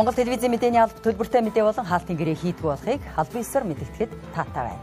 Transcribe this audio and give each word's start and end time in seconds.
Монгол 0.00 0.16
телевизийн 0.16 0.48
мэдээний 0.56 0.80
алба 0.80 0.96
төлбөртэй 1.04 1.44
мэдээ 1.44 1.60
болон 1.60 1.84
хаалтын 1.84 2.16
гэрээ 2.16 2.40
хийдгүү 2.40 2.72
болохыг 2.72 3.04
албан 3.20 3.44
ёсоор 3.44 3.64
мэдгэдэхэд 3.68 4.10
таатай 4.32 4.64
байна. 4.72 4.80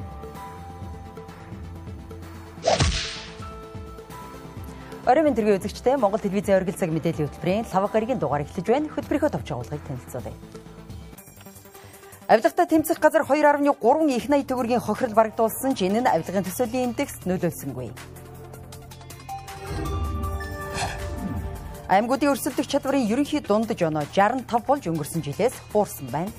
Оройн 5.10 5.34
тэргийн 5.34 5.58
үзэгчтэй 5.58 5.98
Монгол 5.98 6.22
телевизийн 6.22 6.62
оргил 6.62 6.78
цаг 6.78 6.94
мэдээллийн 6.94 7.34
хөтөлбөрийн 7.34 7.66
лавга 7.66 7.90
гарагийн 7.98 8.22
дугаар 8.22 8.46
эхэлж 8.46 8.68
байна. 8.70 8.94
Хөтөлбөрийнхөө 8.94 9.34
товч 9.34 9.48
агуулгыг 9.50 9.82
танилцуулъя. 9.90 10.38
Авилгатай 12.30 12.66
тэмцэх 12.70 13.02
газар 13.02 13.26
2.3 13.26 13.74
их 14.14 14.30
80 14.30 14.46
төгрөгийн 14.46 14.86
хохирол 14.86 15.18
барагдуулсан 15.18 15.74
ч 15.74 15.90
энэ 15.90 16.06
нь 16.06 16.12
авилгын 16.14 16.46
төсөөлийн 16.46 16.94
индекс 16.94 17.26
нөлөөлсөнгүй. 17.26 17.90
Аймагуудын 21.88 22.36
өрсөлдөх 22.36 22.68
чадварын 22.68 23.08
ерөнхий 23.08 23.40
дундаж 23.40 23.80
оноо 23.88 24.04
65 24.12 24.68
болж 24.68 24.84
өнгөрсөн 24.92 25.24
жилээс 25.24 25.56
буурсан 25.72 26.12
байна. 26.12 26.36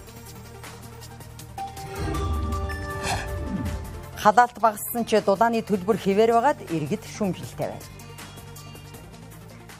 Халаалт 4.20 4.60
багассан 4.60 5.08
ч 5.08 5.24
дулааны 5.24 5.64
төлбөр 5.64 5.96
хിവэр 5.96 6.36
байгаад 6.36 6.68
иргэд 6.68 7.00
шүүмжлэлтэй 7.16 7.64
байна. 7.64 7.86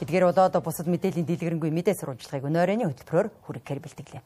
Эдгээр 0.00 0.32
болоод 0.32 0.56
бусад 0.64 0.88
мэдээллийн 0.88 1.28
дэлгэрэнгүй 1.28 1.68
мэдээ 1.68 2.00
сурвалжлагыг 2.00 2.48
өнөөрөний 2.48 2.88
хөтөлбөрөөр 2.88 3.28
хүргэхээр 3.44 3.80
бэлтгэлээ. 3.84 4.22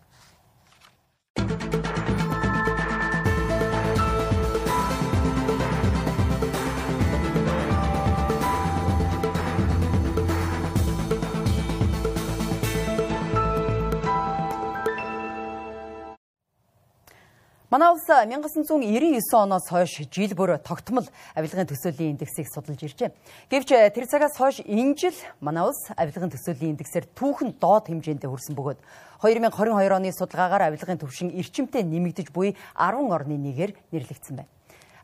Манай 17.72 17.88
улс 17.88 18.04
1999 18.04 19.32
оноос 19.32 19.64
хойш 19.72 20.04
жил 20.12 20.34
бүр 20.36 20.58
тогтмол 20.60 21.08
авилгын 21.32 21.64
төсөөлийн 21.64 22.12
индексийг 22.12 22.44
судалж 22.52 22.84
иржээ. 22.84 23.16
Гэвч 23.48 23.68
тэр 23.96 24.04
цагаас 24.04 24.36
хойш 24.36 24.60
энэ 24.60 24.92
жил 24.92 25.16
манай 25.40 25.64
улс 25.64 25.88
авилгын 25.96 26.28
төсөөлийн 26.36 26.76
индексээр 26.76 27.08
түүхэн 27.16 27.56
доод 27.56 27.88
хэмжээндээ 27.88 28.28
хүрсэн 28.28 28.52
бөгөөд 28.60 28.76
2022 29.24 29.88
оны 29.88 30.12
судалгаагаар 30.12 30.68
авилгын 30.68 31.00
төвшин 31.00 31.32
эрчимтэй 31.32 31.80
нэмэгдэж 31.80 32.28
буй 32.28 32.52
10 32.76 33.08
орны 33.08 33.40
нэгээр 33.40 33.72
нэрлэгдсэн 33.88 34.36
байна. 34.36 34.52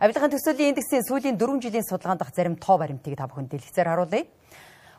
Авилгын 0.04 0.36
төсөөлийн 0.36 0.76
индексийн 0.76 1.08
сүүлийн 1.08 1.40
4 1.40 1.64
жилийн 1.64 1.88
судалгаан 1.88 2.20
дах 2.20 2.36
зарим 2.36 2.60
тоо 2.60 2.76
баримтыг 2.76 3.16
та 3.16 3.32
бүхэнд 3.32 3.48
дэлгэцээр 3.48 3.88
харуулъя. 3.88 4.28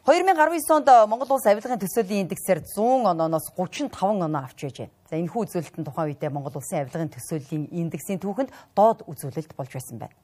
2019 0.06 0.72
онд 0.72 0.88
Монгол 1.12 1.36
улс 1.36 1.46
авилгын 1.46 1.76
төсөөлийн 1.76 2.24
индексээр 2.24 2.64
100 2.64 3.12
онооноос 3.12 3.52
35 3.52 4.00
оноо 4.00 4.42
авч 4.42 4.64
байжээ. 4.64 4.90
За 5.12 5.20
энэ 5.20 5.28
хүү 5.28 5.44
үзүүлэлтэн 5.44 5.84
тухайн 5.84 6.16
үедээ 6.16 6.32
Монгол 6.32 6.56
улсын 6.56 6.88
авилгын 6.88 7.12
төсөөлийн 7.12 7.68
индексийн 7.76 8.24
түүхэнд 8.24 8.48
доод 8.80 9.04
үзүүлэлт 9.04 9.52
болж 9.60 9.76
байсан 9.76 10.00
байна. 10.00 10.16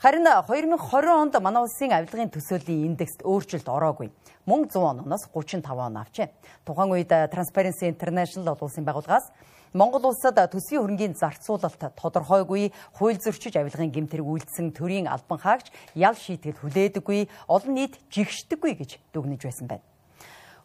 Харин 0.00 0.24
2020 0.24 0.80
онд 1.12 1.36
манай 1.44 1.60
улсын 1.60 1.92
авилгын 1.92 2.32
төсөөлийн 2.32 2.88
индекст 2.88 3.20
өөрчлөлт 3.20 3.68
ороогүй. 3.68 4.08
Мөн 4.48 4.64
100 4.64 4.96
онооноос 4.96 5.28
35 5.28 5.76
оноо 5.76 6.08
авчээ. 6.08 6.32
Тухайн 6.64 6.88
үед 6.88 7.12
Transparency 7.28 7.84
International 7.92 8.56
улсын 8.56 8.88
байгууллагаас 8.88 9.28
Монгол 9.72 10.08
улсад 10.08 10.40
төсвийн 10.40 10.80
хөрөнгийн 10.80 11.14
зарцуулалт 11.18 11.82
тодорхойгүй 12.00 12.72
хууль 12.96 13.20
зөрчиж 13.20 13.60
авилгын 13.60 13.92
гэмтэрэг 13.92 14.24
үйлдсэн 14.24 14.72
төрийн 14.72 15.06
албан 15.12 15.38
хаагч 15.38 15.68
ял 15.92 16.16
шийтгэл 16.16 16.56
хүлээдэггүй 16.64 17.28
олон 17.52 17.74
нийт 17.76 18.00
жигшдэггүй 18.08 18.72
гэж 18.80 18.90
дүгнэж 19.12 19.44
байсан 19.44 19.68
байна. 19.68 19.84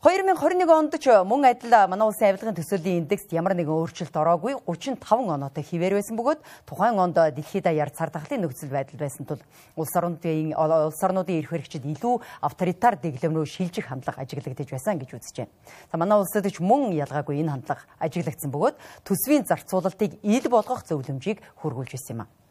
2021 0.04 0.68
онд 0.68 1.00
ч 1.00 1.08
мөн 1.24 1.46
адил 1.48 1.72
манай 1.88 2.04
улсын 2.04 2.36
авилгын 2.36 2.58
төсөөлийн 2.60 3.08
индекст 3.08 3.32
ямар 3.32 3.56
нэгэн 3.56 3.72
өөрчлөлт 3.72 4.12
ороогүй 4.12 4.58
35 4.68 5.00
оноотой 5.32 5.64
хിവэр 5.64 5.96
байсан 5.96 6.20
бөгөөд 6.20 6.44
тухайн 6.68 7.00
онд 7.00 7.16
дэлхийд 7.16 7.64
даяар 7.64 7.88
цар 7.88 8.12
тахлын 8.12 8.44
нөхцөл 8.44 8.68
байдал 8.68 9.00
байсан 9.00 9.24
тул 9.24 9.40
улс 9.80 9.96
орнуудын 9.96 10.52
улс 10.60 11.00
орнуудын 11.08 11.40
эрх 11.40 11.56
баригчид 11.56 11.88
илүү 11.88 12.20
авторитар 12.44 13.00
дэглэм 13.00 13.32
рүү 13.32 13.48
шилжих 13.48 13.88
хандлага 13.88 14.28
ажиглагдаж 14.28 14.76
байсан 14.76 15.00
гэж 15.00 15.16
үзэж 15.16 15.36
байна. 15.40 15.56
За 15.88 15.96
манай 15.96 16.20
улсад 16.20 16.52
ч 16.52 16.60
мөн 16.60 16.92
ялгаагүй 17.00 17.40
энэ 17.40 17.64
хандлага 17.64 17.88
ажиглагдсан 18.04 18.52
бөгөөд 18.52 18.76
төсвийн 19.08 19.48
зарцуулалтыг 19.48 20.20
ил 20.20 20.46
болгох 20.52 20.84
зөвлөмжийг 20.84 21.40
хөргүүлж 21.64 21.96
ирсэн 21.96 22.20
юм 22.20 22.28
а. 22.28 22.43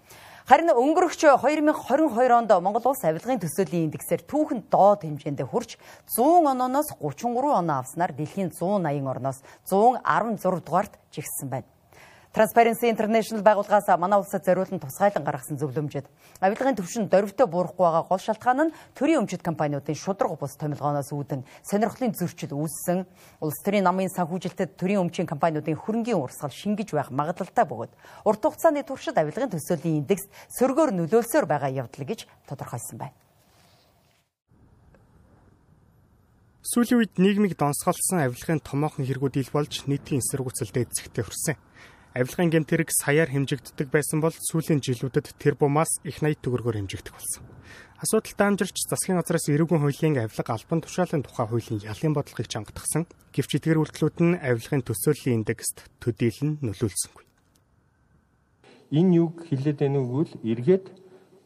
Харин 0.43 0.75
өнгөрөгч 0.75 1.23
2022 1.23 2.35
онд 2.35 2.51
Монгол 2.67 2.91
улс 2.91 3.05
авилгын 3.07 3.39
төсөөлийн 3.39 3.87
индексээр 3.87 4.27
түүхэн 4.27 4.67
доод 4.67 5.07
хэмжээндээ 5.07 5.47
хүрч 5.47 5.79
100 6.11 6.51
онооноос 6.51 6.91
33 6.99 7.63
оноо 7.63 7.79
авснаар 7.79 8.11
дэлхийн 8.11 8.51
180 8.51 9.07
орноос 9.07 9.39
116 9.71 10.67
дугаарт 10.67 10.99
жигссэн 11.15 11.47
байна. 11.47 11.72
Transparency 12.33 12.89
International 12.89 13.45
байгууллагаас 13.45 13.93
манай 14.01 14.19
улсад 14.19 14.41
зориулан 14.47 14.81
тусгайлан 14.81 15.21
гаргасан 15.21 15.61
зөвлөмжөд 15.61 16.09
авилгын 16.41 16.81
төвшин 16.81 17.05
дөрвтөө 17.13 17.45
буурахгүй 17.45 17.85
байгаа 17.85 18.09
гол 18.09 18.23
шалтгаан 18.25 18.73
нь 18.73 18.75
төрийн 18.97 19.21
өмчит 19.21 19.45
компаниудын 19.45 19.93
шудраг 19.93 20.41
бус 20.41 20.57
томилгооноос 20.57 21.13
үүдэн 21.13 21.45
сонирхлын 21.61 22.17
зөрчил 22.17 22.57
үүссэн. 22.57 23.05
Улс 23.45 23.61
төрийн 23.61 23.85
намын 23.85 24.09
санхүүжилтэд 24.09 24.81
төрийн 24.81 25.05
өмчийн 25.05 25.29
компаниудын 25.29 25.77
хөрөнгийн 25.77 26.17
урсгал 26.17 26.49
шингэж 26.49 26.97
байх 26.97 27.13
магадлалтай 27.13 27.69
бөгөөд 27.69 27.93
урт 28.25 28.41
хугацааны 28.41 28.81
туршид 28.81 29.21
авилгын 29.21 29.53
төсөөлийн 29.53 30.01
индекс 30.01 30.25
сөргөөр 30.57 30.97
нөлөөлсөөр 30.97 31.45
байгаа 31.45 31.69
явдал 31.69 32.09
гэж 32.09 32.25
тодорхойлсон 32.49 32.97
байна. 32.97 33.17
Сүүлийн 36.65 36.97
үед 36.97 37.13
нийгмийг 37.21 37.61
донсголсон 37.61 38.25
авилгын 38.25 38.65
томоохон 38.65 39.05
хэрэгүүд 39.05 39.37
ил 39.37 39.53
болж 39.53 39.85
нийтийн 39.85 40.25
эсэргүүцэлдээ 40.25 40.87
эзэгтэй 40.89 41.25
хүрсэн 41.27 41.57
авилгын 42.13 42.53
гэмтэрэг 42.53 42.93
саяар 42.93 43.33
хэмжигддэг 43.33 43.89
байсан 43.89 44.21
бол 44.21 44.37
сүүлийн 44.37 44.85
жилүүдэд 44.85 45.37
тэр 45.41 45.57
бумаас 45.57 46.01
их 46.05 46.21
80 46.21 46.45
төгрөгөөр 46.45 46.85
хэмжигдэх 46.85 47.15
болсон. 47.17 47.43
Асуудалтай 48.03 48.47
хамжирч 48.53 48.77
засгийн 48.85 49.17
газраас 49.17 49.49
эрүүгийн 49.49 49.81
хуулийн 49.81 50.19
авилга 50.21 50.53
албан 50.53 50.85
тушаалын 50.85 51.23
тухай 51.25 51.47
хуулийн 51.47 51.81
ялын 51.87 52.13
бодлогыг 52.13 52.51
чангатгсан. 52.53 53.07
Гэвч 53.33 53.51
эдгээр 53.63 53.81
үйлдэлүүд 53.81 54.19
нь 54.21 54.39
авилгын 54.43 54.83
төсөөлийн 54.85 55.41
индекст 55.41 55.87
төдийлөн 56.03 56.61
нөлөөлсөнгүй. 56.61 57.25
Энэ 58.93 59.15
юг 59.17 59.47
хилээд 59.49 59.79
байна 59.81 60.03
үгвэл 60.05 60.35
эргээд 60.45 60.87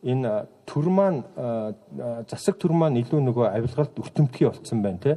энэ 0.03 0.49
төр 0.67 0.87
маань 0.91 1.23
засаг 2.27 2.59
төр 2.59 2.73
маань 2.75 2.99
илүү 3.05 3.21
нөгөө 3.23 3.47
авилгалт 3.55 3.95
өртөмтгий 4.03 4.47
болцсон 4.49 4.83
байна 4.83 4.99
те 4.99 5.13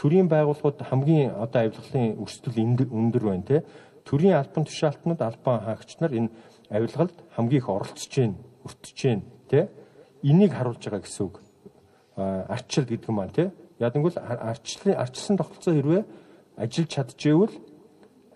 төрийн 0.00 0.28
байгууллагууд 0.28 0.80
хамгийн 0.90 1.34
одоо 1.38 1.60
авилгалын 1.64 2.18
өрсөлдөл 2.22 2.88
өндөр 2.88 3.24
байна 3.30 3.46
те 3.48 3.58
төрийн 4.04 4.36
албан 4.36 4.64
тушаалтнууд 4.64 5.20
албан 5.20 5.60
хаагч 5.60 5.98
нар 6.00 6.12
энэ 6.12 6.30
авилгалд 6.70 7.16
хамгийн 7.36 7.60
их 7.60 7.68
оролцож 7.68 8.12
байна, 8.16 8.36
өртөж 8.64 8.98
байна, 9.04 9.22
тий? 9.48 9.68
Энийг 10.22 10.52
харуулж 10.52 10.84
байгаа 10.84 11.00
гэсэн 11.00 11.26
үг. 11.26 11.40
Арчил 12.16 12.84
гэдэг 12.84 13.08
юм 13.08 13.20
аа, 13.20 13.28
тий? 13.28 13.50
Ядангуул 13.78 14.16
арчлын 14.16 14.96
арчилсан 14.96 15.36
тогтолцоо 15.36 15.74
хэрвээ 15.74 16.04
ажиллаж 16.56 16.90
чадчихвэл 16.90 17.56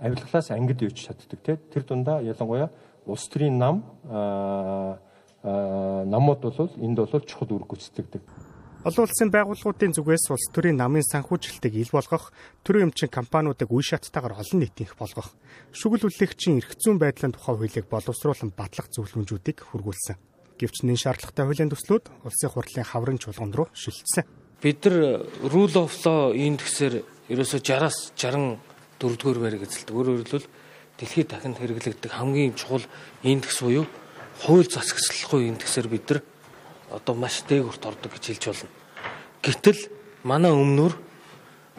авилгалаас 0.00 0.50
ангид 0.50 0.82
явж 0.82 0.98
чаддаг, 1.06 1.40
тий? 1.44 1.56
Тэр 1.72 1.82
дундаа 1.84 2.22
ялангуяа 2.22 2.70
улс 3.06 3.28
төрийн 3.28 3.58
нам 3.58 3.84
намууд 5.42 6.40
бол 6.40 6.70
энд 6.76 6.98
бол 6.98 7.20
чухал 7.24 7.52
үр 7.52 7.64
гүйцэтгэдэг. 7.64 8.22
Олон 8.86 9.10
улсын 9.10 9.34
байгууллагуудын 9.34 9.90
зүгээс 9.90 10.30
улс 10.30 10.46
төрийн 10.54 10.78
намын 10.78 11.02
санхүүжилтийг 11.02 11.82
ил 11.82 11.90
болгох, 11.90 12.30
төрийн 12.62 12.94
өмчин 12.94 13.10
компаниудыг 13.10 13.66
үе 13.74 13.82
шаттайгаар 13.82 14.38
олон 14.38 14.62
нийтийнх 14.62 14.94
болгох, 14.94 15.34
шүгэл 15.74 16.06
үллэгчийн 16.06 16.62
эрх 16.62 16.78
зүйн 16.78 17.02
байдлын 17.02 17.34
тухай 17.34 17.58
хуулийг 17.58 17.90
боловсруулан 17.90 18.54
батлах 18.54 18.86
зөвлөмжүүдийг 18.94 19.66
хүргүүлсэн. 19.66 20.14
Гэвч 20.62 20.86
нэн 20.86 20.94
шаардлагатай 20.94 21.44
хуулийн 21.50 21.74
төслүүд 21.74 22.04
улсын 22.22 22.50
хурлын 22.54 22.86
хаврын 22.86 23.18
чуулган 23.18 23.50
руу 23.50 23.66
шилжсэн. 23.74 24.30
Бид 24.62 24.78
нар 24.86 25.26
rule 25.42 25.74
of 25.82 25.98
law 26.06 26.30
индексээр 26.30 27.02
ерөөсө 27.34 27.58
60-аас 27.58 28.14
64 28.14 29.18
дугаар 29.18 29.38
байрыг 29.42 29.66
эзэлдэг. 29.66 29.90
Өөрөөр 29.90 30.22
хэлбэл 30.22 30.50
дэлхийд 31.02 31.28
дахинд 31.34 31.58
хэрэглэгдэх 31.58 32.14
хамгийн 32.14 32.54
чухал 32.54 32.86
индекс 33.26 33.58
буюу 33.58 33.90
хууль 34.46 34.70
засаглахгүй 34.70 35.50
индексээр 35.50 35.90
бид 35.90 36.06
нар 36.10 36.22
одоо 36.90 37.14
маш 37.14 37.44
дээгүрт 37.48 37.82
ордог 37.84 38.12
гэж 38.12 38.24
хэлж 38.26 38.44
болно. 38.48 38.70
Гэтэл 39.42 39.80
манай 40.24 40.52
өмнөр 40.52 40.92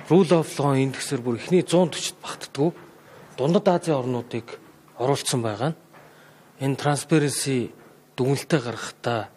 Rule 0.10 0.34
of 0.34 0.50
Law 0.58 0.74
индексээр 0.74 1.22
бүр 1.22 1.38
эхний 1.38 1.62
140-д 1.62 2.18
багтдгүү 2.24 2.70
Дундад 3.38 3.68
Азийн 3.68 3.98
орнуудыг 4.02 4.58
оруулсан 4.98 5.42
байгаа 5.42 5.72
нь 5.72 5.80
энэ 6.66 6.80
Transparency 6.82 7.72
дүгнэлтээ 8.18 8.60
гаргахдаа 8.60 9.30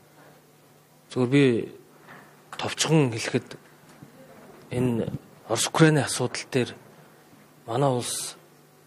зөвхөн 1.13 1.31
би 1.31 1.69
товчхон 2.57 3.13
хэлэхэд 3.13 3.49
энэ 4.73 5.13
Орос 5.49 5.67
Украины 5.69 6.01
асуудал 6.03 6.47
дээр 6.51 6.71
манай 7.67 7.91
улс 7.93 8.37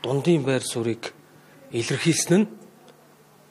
дундын 0.01 0.43
байр 0.43 0.63
суурийг 0.65 1.13
илэрхийлсэн 1.71 2.41
нь 2.43 2.51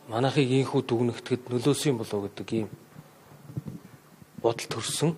манайхыг 0.08 0.50
ийхүү 0.50 0.82
дүгнэгдэхэд 0.84 1.48
нөлөөсөн 1.48 1.96
болов 1.96 2.28
гэдэг 2.28 2.48
ийм 2.52 2.68
бодол 4.44 4.68
төрсөн. 4.68 5.16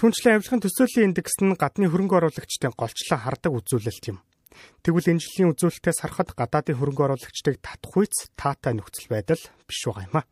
Түнчлэн 0.00 0.40
авилгын 0.40 0.64
төсөөлийн 0.64 1.12
индекс 1.12 1.36
нь 1.44 1.52
гадны 1.60 1.92
хөрөнгө 1.92 2.16
оруулагчдын 2.24 2.72
голчлон 2.72 3.20
хардаг 3.20 3.52
үзүүлэлт 3.52 4.04
юм. 4.08 4.18
Тэгвэл 4.82 5.12
энэ 5.12 5.22
жилийн 5.22 5.52
үзүүлэлтээс 5.52 6.00
харахад 6.00 6.32
гадаадын 6.32 6.78
хөрөнгө 6.80 7.04
оруулагчдыг 7.04 7.60
татахуйц 7.60 8.32
таатай 8.34 8.72
нөхцөл 8.74 9.12
байдал 9.12 9.42
биш 9.68 9.80
байгаа 9.84 10.08
юм 10.08 10.16
а. 10.16 10.22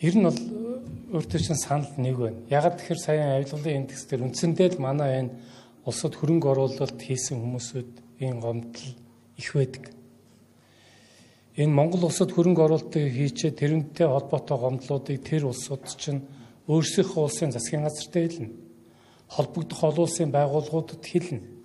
Ер 0.00 0.14
нь 0.16 0.26
бол 0.26 0.40
өөртөө 1.14 1.40
чинь 1.40 1.60
санал 1.60 1.92
нэг 2.00 2.16
байна. 2.18 2.40
Ягаад 2.50 2.82
тэгэхээр 2.82 3.00
саяхан 3.04 3.34
авилгалын 3.36 3.78
индекс 3.84 4.04
дээр 4.08 4.24
үндсэндээ 4.26 4.68
л 4.74 4.82
манай 4.82 5.10
энэ 5.22 5.32
улсад 5.84 6.16
хөрөнгө 6.16 6.48
оруулалт 6.50 6.98
хийсэн 7.00 7.36
хүмүүсүүд 7.36 7.90
энэ 8.24 8.40
гомдол 8.40 8.88
их 9.36 9.48
байдаг. 9.54 9.84
Энэ 11.60 11.76
Монгол 11.78 12.08
улсад 12.08 12.32
хөрөнгө 12.32 12.64
оруулалтыг 12.64 13.04
хийчээ 13.12 13.52
тэрнтэй 13.54 14.08
холбоотой 14.08 14.56
гомдлуудыг 14.56 15.18
тэр 15.20 15.52
улсууд 15.52 15.84
чинь 16.00 16.24
өөрсдийнхөө 16.68 17.22
улсын 17.24 17.52
засгийн 17.52 17.86
газарт 17.86 18.12
хэлнэ. 18.12 18.50
Холбогдох 19.30 19.80
олон 19.84 20.04
улсын 20.04 20.30
байгууллагуудад 20.34 21.04
хэлнэ 21.04 21.60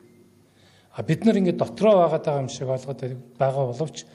А 0.95 1.03
бид 1.03 1.25
нар 1.25 1.35
ингээд 1.35 1.59
дотроо 1.59 2.07
байгаа 2.07 2.21
даа 2.23 2.39
юм 2.39 2.47
шиг 2.47 2.71
ойлгоод 2.71 3.19
байгаа 3.35 3.67
боловч 3.67 4.07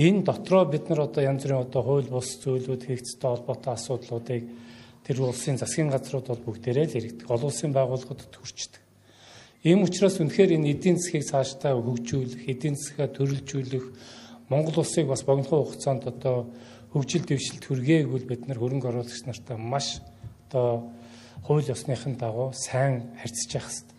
энэ 0.00 0.24
дотроо 0.24 0.64
бид 0.64 0.88
нар 0.88 1.04
одоо 1.04 1.22
янз 1.22 1.44
бүрийн 1.44 1.68
одоо 1.68 1.82
хууль 1.84 2.08
бус 2.08 2.40
зүйлүүд 2.40 2.82
хийгдэлтэй 2.88 3.28
холбоотой 3.28 3.72
асуудлуудыг 3.76 4.44
тэр 5.04 5.16
улсын 5.20 5.60
засгийн 5.60 5.92
газрууд 5.92 6.32
бол 6.32 6.44
бүгдээрээ 6.48 6.86
л 6.88 6.96
иргэдэг. 6.96 7.28
Олон 7.28 7.52
улсын 7.52 7.76
байгууллагуудад 7.76 8.32
хүрчдэг. 8.40 8.80
Ийм 9.68 9.84
учраас 9.84 10.16
үнэхээр 10.16 10.56
энэ 10.56 10.72
эдийн 10.72 10.96
засгийг 10.96 11.28
цаашдаа 11.28 11.76
хөгжүүлэх, 11.76 12.48
эдийн 12.48 12.76
засгаа 12.80 13.12
төрөлжүүлэх, 13.12 13.86
Монгол 14.48 14.80
улсыг 14.80 15.12
бас 15.12 15.28
богино 15.28 15.60
хугацаанд 15.60 16.08
одоо 16.08 16.48
хөгжил 16.92 17.24
дэвшилт 17.28 17.64
хүргээгүүл 17.68 18.24
бид 18.28 18.48
нар 18.48 18.58
хөрөнгө 18.58 18.88
оруулагч 18.88 19.28
нартай 19.28 19.56
маш 19.60 20.00
одоо 20.48 20.92
хууль 21.44 21.68
ёсныхын 21.68 22.16
дагуу 22.16 22.52
сайн 22.52 23.12
харьцаж 23.20 23.50
явах 23.60 23.72
хэрэгтэй. 23.72 23.96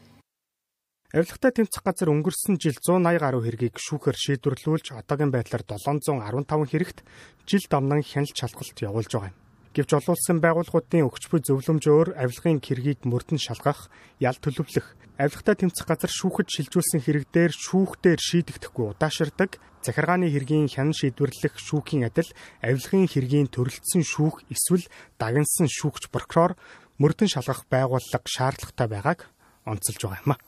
Авилгатай 1.10 1.52
тэмцэх 1.58 1.82
газар 1.82 2.10
өнгөрсөн 2.14 2.62
жил 2.62 2.78
180 2.78 3.18
гаруй 3.18 3.42
хэргийг 3.42 3.82
шүүхээр 3.82 4.18
шийдвэрлүүлж 4.18 4.94
одоогийн 4.94 5.34
байдлаар 5.34 5.66
715 5.66 6.70
хэрэгт 6.70 7.02
жил 7.50 7.66
дамнан 7.66 8.06
хяналт 8.06 8.38
шалгалт 8.38 8.78
явуулж 8.78 9.10
байгаа 9.10 9.34
юм. 9.34 9.38
Гэвч 9.74 9.90
олон 9.94 10.14
улсын 10.14 10.38
байгууллагуудын 10.42 11.06
өгч 11.06 11.24
буй 11.30 11.42
зөвлөмжөөр 11.46 12.18
авилгын 12.18 12.58
хэргийг 12.62 13.06
мөрдөн 13.06 13.38
шалгах, 13.38 13.90
ял 14.18 14.38
төлөвлөх, 14.38 14.98
авилгатай 15.18 15.56
тэмцэх 15.62 15.86
газар 15.86 16.10
шүүхэд 16.10 16.50
шилжүүлсэн 16.50 17.02
хэрэг 17.06 17.26
дээр 17.30 17.54
шүүхтээр 17.54 18.18
шийдэгдэхгүй 18.18 18.86
удаашрдаг, 18.98 19.62
захиргааны 19.86 20.28
хэргийн 20.28 20.68
хянан 20.68 20.94
шийдвэрлэх 20.94 21.56
шүүхийн 21.56 22.08
адил 22.08 22.30
авилгын 22.62 23.08
хэргийн 23.08 23.48
төрөлдсөн 23.48 24.04
шүүх 24.04 24.44
эсвэл 24.52 24.86
дагнсан 25.20 25.68
шүүгч 25.72 26.12
прокурор 26.12 26.60
мөрдөн 27.00 27.32
шалгах 27.32 27.64
байгууллага 27.72 28.28
шаардлагатай 28.28 28.88
байгааг 28.92 29.20
онцолж 29.64 30.02
байгаа 30.04 30.24
юм 30.26 30.34
а. 30.36 30.42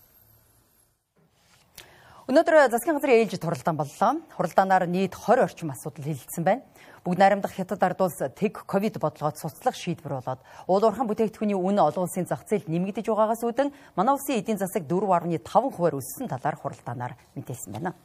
Өнөөдөр 2.31 2.71
засгийн 2.71 2.95
газрын 2.95 3.19
ээлжид 3.23 3.43
хуралдаан 3.43 3.75
боллоо. 3.75 4.11
Хуралдаанаар 4.37 4.85
нийт 4.87 5.15
20 5.15 5.41
орчим 5.41 5.71
асуудал 5.71 6.05
хилцсэн 6.05 6.43
байна. 6.43 6.63
Бүгд 7.03 7.17
найрамдах 7.17 7.51
хятад 7.51 7.81
ард 7.83 7.99
улс 7.99 8.19
тэг 8.37 8.61
ковид 8.67 9.01
бодлогод 9.01 9.35
цуцлах 9.35 9.75
шийдвэр 9.75 10.21
болоод 10.21 10.39
уул 10.69 10.85
уурхайн 10.85 11.09
бүтээгдэхүүний 11.09 11.57
үнэ 11.57 11.81
олон 11.81 12.05
улсын 12.05 12.29
зах 12.29 12.45
зээлд 12.45 12.69
нэмэгдэж 12.69 13.09
байгаагаас 13.09 13.41
үүдэн 13.41 13.73
манай 13.97 14.13
улсын 14.13 14.37
эдийн 14.37 14.61
засаг 14.61 14.85
4.5 14.85 15.75
хувиар 15.75 15.97
өссөн 15.97 16.29
талаар 16.29 16.55
хуралдаанаар 16.61 17.17
мэдээлсэн 17.33 17.73
байна. 17.73 17.97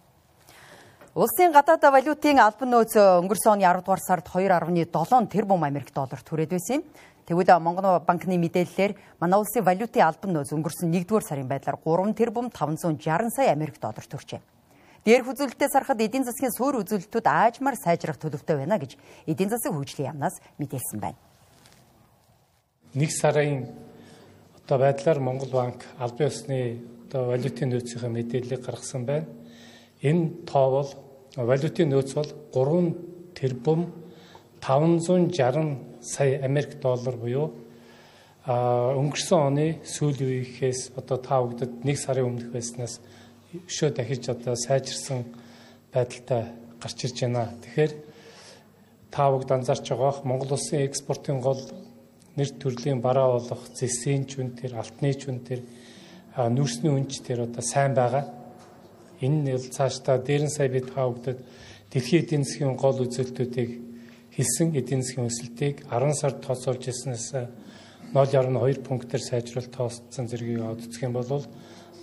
Улсын 1.16 1.48
гадаад 1.48 1.80
валютын 1.80 2.36
албан 2.44 2.74
нөөц 2.74 2.92
өнгөрсөн 3.24 3.56
оны 3.56 3.64
10 3.64 3.80
дугаар 3.80 4.02
сард 4.04 4.26
2.7 4.28 5.32
тэрбум 5.32 5.64
Америк 5.64 5.88
долларт 5.88 6.28
хүрээд 6.28 6.52
байсан 6.52 6.76
юм. 6.76 6.82
Тэгвэл 7.24 7.56
Монгол 7.56 8.04
банкны 8.04 8.36
мэдээллээр 8.36 8.92
манай 9.16 9.40
улсын 9.40 9.64
валютын 9.64 10.04
албан 10.04 10.36
нөөц 10.36 10.52
өнгөрсөн 10.52 10.92
1-р 10.92 11.24
сарын 11.24 11.48
байдлаар 11.48 11.80
3 11.80 12.12
тэрбум 12.12 12.52
560 12.52 13.32
сая 13.32 13.56
Америк 13.56 13.80
доллар 13.80 14.04
төржээ. 14.04 14.44
Дээрх 15.08 15.32
үзүүлэлтээс 15.32 15.72
харахад 15.72 16.04
эдийн 16.04 16.28
засгийн 16.28 16.52
суур 16.52 16.84
үзүүлэлтүүд 16.84 17.24
аажмаар 17.24 17.80
сайжрах 17.80 18.20
төлөвтэй 18.20 18.60
байна 18.60 18.76
гэж 18.76 19.00
эдийн 19.24 19.48
засаг 19.48 19.72
хөгжлийн 19.72 20.12
яамнаас 20.12 20.36
мэдээлсэн 20.60 21.00
байна. 21.00 21.16
1 22.92 23.08
сарын 23.08 23.72
одоо 24.60 24.84
байдлаар 24.84 25.24
Монгол 25.24 25.48
банк 25.48 25.80
албан 25.96 26.28
ёсны 26.28 26.84
одоо 27.08 27.32
валютын 27.32 27.72
нөөцийн 27.72 28.12
мэдээллийг 28.12 28.60
гаргасан 28.60 29.08
байна. 29.08 29.24
Энэ 30.04 30.44
тоо 30.44 30.84
бол 30.84 31.05
валютын 31.36 31.92
нөөц 31.92 32.14
бол 32.16 32.30
3 32.52 32.94
тэрбум 33.36 33.92
560 34.60 36.00
сая 36.00 36.40
Америк 36.44 36.80
доллар 36.80 37.16
буюу 37.16 37.52
өнгөрсөн 38.46 39.40
оны 39.42 39.66
сүүлийн 39.84 40.30
үеийнхээс 40.30 40.96
одоо 40.96 41.18
та 41.18 41.42
бүгдэд 41.42 41.84
нэг 41.84 41.98
сарын 41.98 42.30
өмнөх 42.30 42.54
байснаас 42.54 43.00
өшөө 43.52 43.90
дахиж 43.90 44.30
одоо 44.30 44.54
сайжирсан 44.54 45.26
байдалтай 45.92 46.54
гарч 46.80 46.98
ирж 47.04 47.18
байна. 47.20 47.50
Тэгэхээр 47.62 47.92
та 49.10 49.30
бүгд 49.34 49.50
анзаарч 49.50 49.90
байгаах 49.90 50.24
Монгол 50.24 50.54
улсын 50.54 50.86
экспортын 50.86 51.40
гол 51.42 51.60
нэр 52.36 52.50
төрлийн 52.54 53.02
бараа 53.02 53.36
болох 53.36 53.62
зэсийн 53.74 54.24
чүн 54.30 54.54
тэр 54.54 54.78
алтны 54.78 55.10
чүн 55.12 55.42
тэр 55.42 55.60
нүүрсний 56.36 56.92
үнч 56.92 57.26
тэр 57.26 57.44
одоо 57.50 57.62
сайн 57.66 57.98
байгаа. 57.98 58.45
Энэ 59.24 59.38
нь 59.56 59.70
цаашдаа 59.76 60.18
дээрэн 60.18 60.52
сая 60.52 60.68
бид 60.68 60.92
та 60.92 61.08
бүгдэд 61.08 61.38
дэлхийн 61.90 62.22
эдийн 62.22 62.44
засгийн 62.44 62.76
гол 62.76 62.98
үзүүлэлтүүдийг 63.04 63.70
хэлсэн 64.36 64.76
эдийн 64.76 65.02
засгийн 65.02 65.30
өсөлтийг 65.30 65.76
10 65.88 66.12
сард 66.20 66.44
тооцоолж 66.44 66.82
ирснээс 66.92 67.26
0.2 68.12 68.84
пунктээр 68.86 69.22
сайжруулалт 69.24 69.72
тооцсон 69.72 70.26
зэргийг 70.28 70.60
үзэх 70.60 71.02
юм 71.08 71.16
бол 71.16 71.44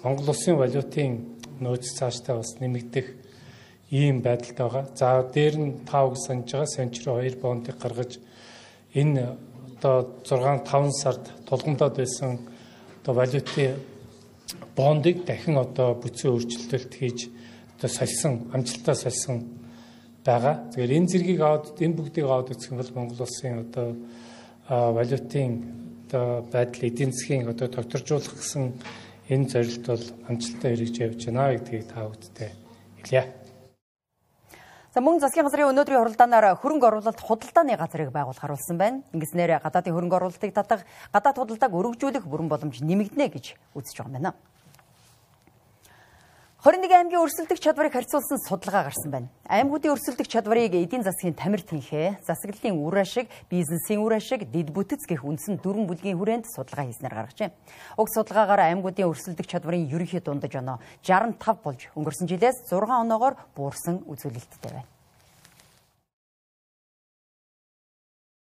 Монгол 0.03 0.33
улсын 0.33 0.57
валютын 0.57 1.37
нөөц 1.61 1.85
цаашдаа 1.97 2.41
бас 2.41 2.57
нэмэгдэх 2.59 3.07
ийм 3.93 4.21
байдалтай 4.25 4.65
байгаа. 4.65 4.85
За 4.95 5.23
дээр 5.23 5.55
нь 5.61 5.71
тав 5.85 6.11
гэж 6.11 6.19
санаж 6.25 6.49
байгаа 6.51 6.67
сенчри 6.75 7.07
2 7.07 7.39
бондыг 7.39 7.77
гаргаж 7.77 8.19
энэ 8.93 9.37
одоо 9.77 10.09
6 10.25 10.65
5 10.65 10.91
сард 10.91 11.23
тулгамдаад 11.47 11.95
байсан 11.95 12.39
одоо 13.01 13.13
валютын 13.13 13.77
бондыг 14.75 15.25
дахин 15.25 15.57
одоо 15.57 15.95
бүцэн 15.95 16.31
өөрчлөлт 16.31 16.93
хийж 16.93 17.29
одоо 17.77 17.89
сольсон 17.89 18.33
амжилтаа 18.53 18.95
сольсон 18.95 19.37
байгаа. 20.25 20.55
Тэгэхээр 20.71 20.97
энэ 20.97 21.09
зэргийг 21.11 21.41
аваад 21.41 21.65
энэ 21.81 21.97
бүгдийг 21.97 22.25
аваад 22.25 22.51
үзэх 22.51 22.71
юм 22.71 22.79
бол 22.79 22.95
Монгол 22.95 23.21
улсын 23.25 23.59
одоо 23.65 23.87
валютын 24.69 25.51
одоо 26.07 26.47
байдал 26.51 26.87
эдийн 26.87 27.11
засгийн 27.11 27.47
одоо 27.49 27.67
тогтворжуулах 27.67 28.35
гэсэн 28.39 28.73
энэ 29.29 29.49
зорилт 29.51 29.85
бол 29.87 30.05
амжилттай 30.27 30.69
хэрэгж 30.71 30.95
явж 30.99 31.19
байна 31.25 31.53
гэдгийг 31.53 31.85
та 31.91 32.07
бүдтэй 32.07 32.51
хэлье. 33.03 33.42
За 34.93 35.01
мөн 35.01 35.17
засгийн 35.17 35.47
газрын 35.49 35.73
өнөөдрийн 35.73 36.05
хуралдаанаар 36.05 36.53
хөрөнгө 36.61 36.85
оруулалт 36.85 37.17
худалдааны 37.17 37.73
газрыг 37.81 38.13
байгуулах 38.13 38.37
харуулсан 38.37 38.77
байна. 38.77 39.01
Ингэснээр 39.09 39.57
гадаадын 39.65 39.89
хөрөнгө 39.89 40.17
оруулалтыг 40.21 40.53
татах, 40.53 40.85
гадаад 41.09 41.41
худалдааг 41.41 41.73
өргөжүүлэх 41.73 42.29
бүрэн 42.29 42.45
боломж 42.45 42.77
нэмэгдэнэ 42.77 43.25
гэж 43.33 43.57
үзэж 43.73 43.95
байгаа 43.97 44.13
юм 44.13 44.21
байна. 44.21 44.52
21 46.63 46.95
аймгийн 46.95 47.19
өрсөлдөх 47.19 47.59
чадварыг 47.59 47.91
харьцуулсан 47.91 48.39
судалгаа 48.39 48.87
гарсан 48.87 49.11
байна. 49.11 49.27
Аймагуудын 49.51 49.99
өрсөлдөх 49.99 50.31
чадварыг 50.31 50.71
эдийн 50.71 51.03
засгийн 51.03 51.35
тамирт 51.35 51.67
хинхээ, 51.67 52.23
засаглалын 52.23 52.79
үр 52.79 53.03
ашиг, 53.03 53.27
бизнесийн 53.51 53.99
үр 53.99 54.15
ашиг, 54.15 54.47
дэд 54.47 54.71
бүтэц 54.71 55.03
гэх 55.03 55.27
үндсэн 55.27 55.59
дөрвөн 55.59 55.91
бүлгийн 55.91 56.15
хүрээнд 56.15 56.47
судалгаа 56.47 56.87
хийснээр 56.87 57.19
гаргажээ. 57.19 57.51
Уг 57.99 58.07
судалгаагаар 58.07 58.79
аймагуудын 58.79 59.11
өрсөлдөх 59.11 59.43
чадварын 59.43 59.91
ерөнхий 59.91 60.23
дундаж 60.23 60.55
оноо 60.55 60.79
65 61.03 61.59
болж 61.67 61.91
өнгөрсөн 61.99 62.31
жилээс 62.31 62.63
6 62.71 62.79
оноогоор 62.79 63.35
буурсан 63.59 63.99
үзүүлэлттэй 64.07 64.71
байна. 64.71 64.92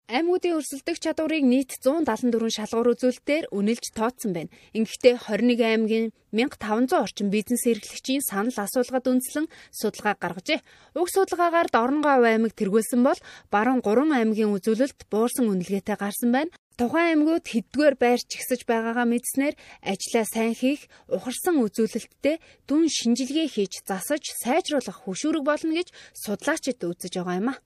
Аймагуудын 0.05 0.61
өрсөлдөх 0.61 1.01
чадварыг 1.01 1.49
нийт 1.49 1.81
174 1.81 2.53
шалгуур 2.53 2.93
үзүүлэлтээр 2.93 3.49
үнэлж 3.49 3.97
тооцсон 3.97 4.37
байна. 4.37 4.53
Ингэхдээ 4.77 5.17
21 5.17 5.65
аймгийн 5.65 6.07
1500 6.29 6.93
орчим 6.93 7.33
бизнес 7.33 7.65
эрхлэгчийн 7.65 8.21
санал 8.21 8.53
асуулгад 8.53 9.09
үндэслэн 9.09 9.49
судалгаа 9.73 10.21
гаргажээ. 10.21 10.61
Уг 10.93 11.09
судалгаагаар 11.09 11.73
Дорнонгов 11.73 12.21
аймаг 12.21 12.53
тэргүүлсэн 12.53 13.01
бол 13.01 13.17
баруун 13.49 13.81
3 13.81 14.13
аймгийн 14.13 14.53
үзүүлэлт 14.53 15.09
буурсан 15.09 15.49
үнэлгээтэй 15.49 15.97
гарсан 15.97 16.37
байна. 16.37 16.53
Тухайн 16.77 17.25
аймагуд 17.25 17.49
хэддгээр 17.49 17.97
байр 17.97 18.21
чигсэж 18.21 18.69
байгаагаа 18.69 19.09
мэдснээр 19.09 19.57
ажлаа 19.89 20.29
сайн 20.29 20.53
хийх, 20.53 20.85
ухарсан 21.09 21.65
үзүүлэлттэй 21.65 22.45
дүн 22.69 22.93
шинжилгээ 22.93 23.49
хийж 23.49 23.81
засаж 23.89 24.37
сайжруулах 24.37 25.09
хөшүүрэг 25.09 25.45
болно 25.49 25.73
гэж 25.81 25.89
судлаачид 26.13 26.85
үзэж 26.85 27.25
байгаа 27.25 27.41
юм 27.41 27.49
а 27.57 27.63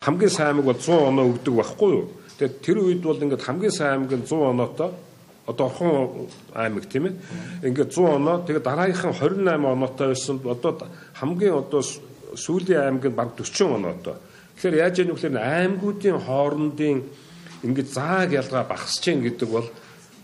хамгийн 0.00 0.30
сайн 0.30 0.48
аймаг 0.48 0.64
бол 0.64 0.80
100 0.80 1.08
оноо 1.12 1.26
өгдөг 1.28 1.54
байхгүй 1.60 1.90
юу? 1.92 2.08
Тэгээд 2.40 2.54
тэр 2.64 2.78
үед 2.80 3.02
бол 3.04 3.20
ингээд 3.20 3.44
хамгийн 3.44 3.68
сайн 3.68 3.92
аймаг 4.00 4.16
нь 4.16 4.24
100 4.24 4.48
оноотой 4.48 4.90
одоо 5.44 5.66
орхон 5.68 6.24
аймаг 6.56 6.88
тийм 6.88 7.04
ээ. 7.04 7.14
Ингээд 7.68 7.92
100 7.92 8.16
оноо 8.16 8.40
тэгээд 8.48 8.64
дараагийнхан 8.64 9.12
28 9.12 9.60
оноотой 9.60 10.08
байсан. 10.08 10.40
Одоо 10.40 10.72
хамгийн 11.20 11.52
одоо 11.52 11.84
сүүлийн 12.32 12.80
аймаг 12.80 13.04
нь 13.12 13.12
баг 13.12 13.36
40 13.36 13.76
оноотой. 13.76 14.16
Тэгэхээр 14.56 14.80
яаж 14.80 14.96
яах 15.04 15.20
вэ 15.20 15.36
аймагуудын 15.36 16.16
хоорондын 16.16 16.98
ингээд 17.68 17.92
зааг 17.92 18.32
ялгаа 18.32 18.64
багасч 18.64 19.04
гин 19.04 19.20
гэдэг 19.20 19.48
бол 19.52 19.68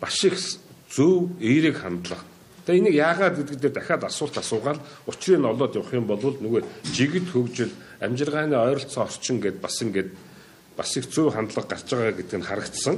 маш 0.01 0.25
их 0.25 0.41
зөв 0.89 1.37
эерэг 1.37 1.85
хандлага. 1.85 2.25
Тэгээ 2.67 2.83
энийг 2.83 2.97
яагаад 2.99 3.35
гэдэг 3.39 3.59
дээр 3.63 3.75
дахиад 3.79 4.03
асуулт 4.11 4.35
асуугаад 4.43 4.83
учрыг 5.07 5.39
нь 5.39 5.47
олоод 5.47 5.79
явах 5.79 5.95
юм 5.95 6.11
бол 6.11 6.19
нөгөө 6.19 6.91
жигд 6.91 7.31
хөгжил, 7.31 7.71
амжиргааны 8.03 8.59
ойролцоо 8.59 9.07
орчин 9.07 9.39
гэд 9.39 9.63
бас 9.63 9.79
ингээд 9.87 10.11
бас 10.75 10.91
их 10.99 11.07
зөв 11.07 11.31
хандлага 11.31 11.79
гарч 11.79 11.87
байгаа 11.95 12.19
гэдэг 12.19 12.39
нь 12.43 12.49
харагдсан. 12.51 12.97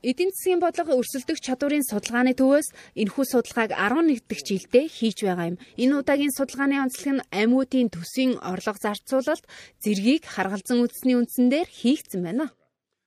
Эдийн 0.00 0.32
засгийн 0.32 0.64
бодлого 0.64 0.96
өрсөлдөх 0.96 1.44
чадварын 1.44 1.84
судалгааны 1.84 2.32
төвөөс 2.40 2.68
энэхүү 2.96 3.24
судалгааг 3.26 3.76
11 3.76 4.24
дахь 4.24 4.44
жилдээ 4.48 4.86
хийж 4.88 5.28
байгаа 5.28 5.50
юм. 5.52 5.60
Энэ 5.76 6.00
удаагийн 6.00 6.32
судалгааны 6.32 6.80
онцлог 6.80 7.20
нь 7.20 7.26
аймагуудын 7.36 7.92
төсвийн 7.92 8.40
орлого 8.40 8.80
зарцуулалт 8.80 9.44
зэргийг 9.84 10.24
харгалзан 10.24 10.80
үзсний 10.80 11.20
үндсэн 11.20 11.52
дээр 11.52 11.68
хийгдсэн 11.68 12.22
байна. 12.22 12.54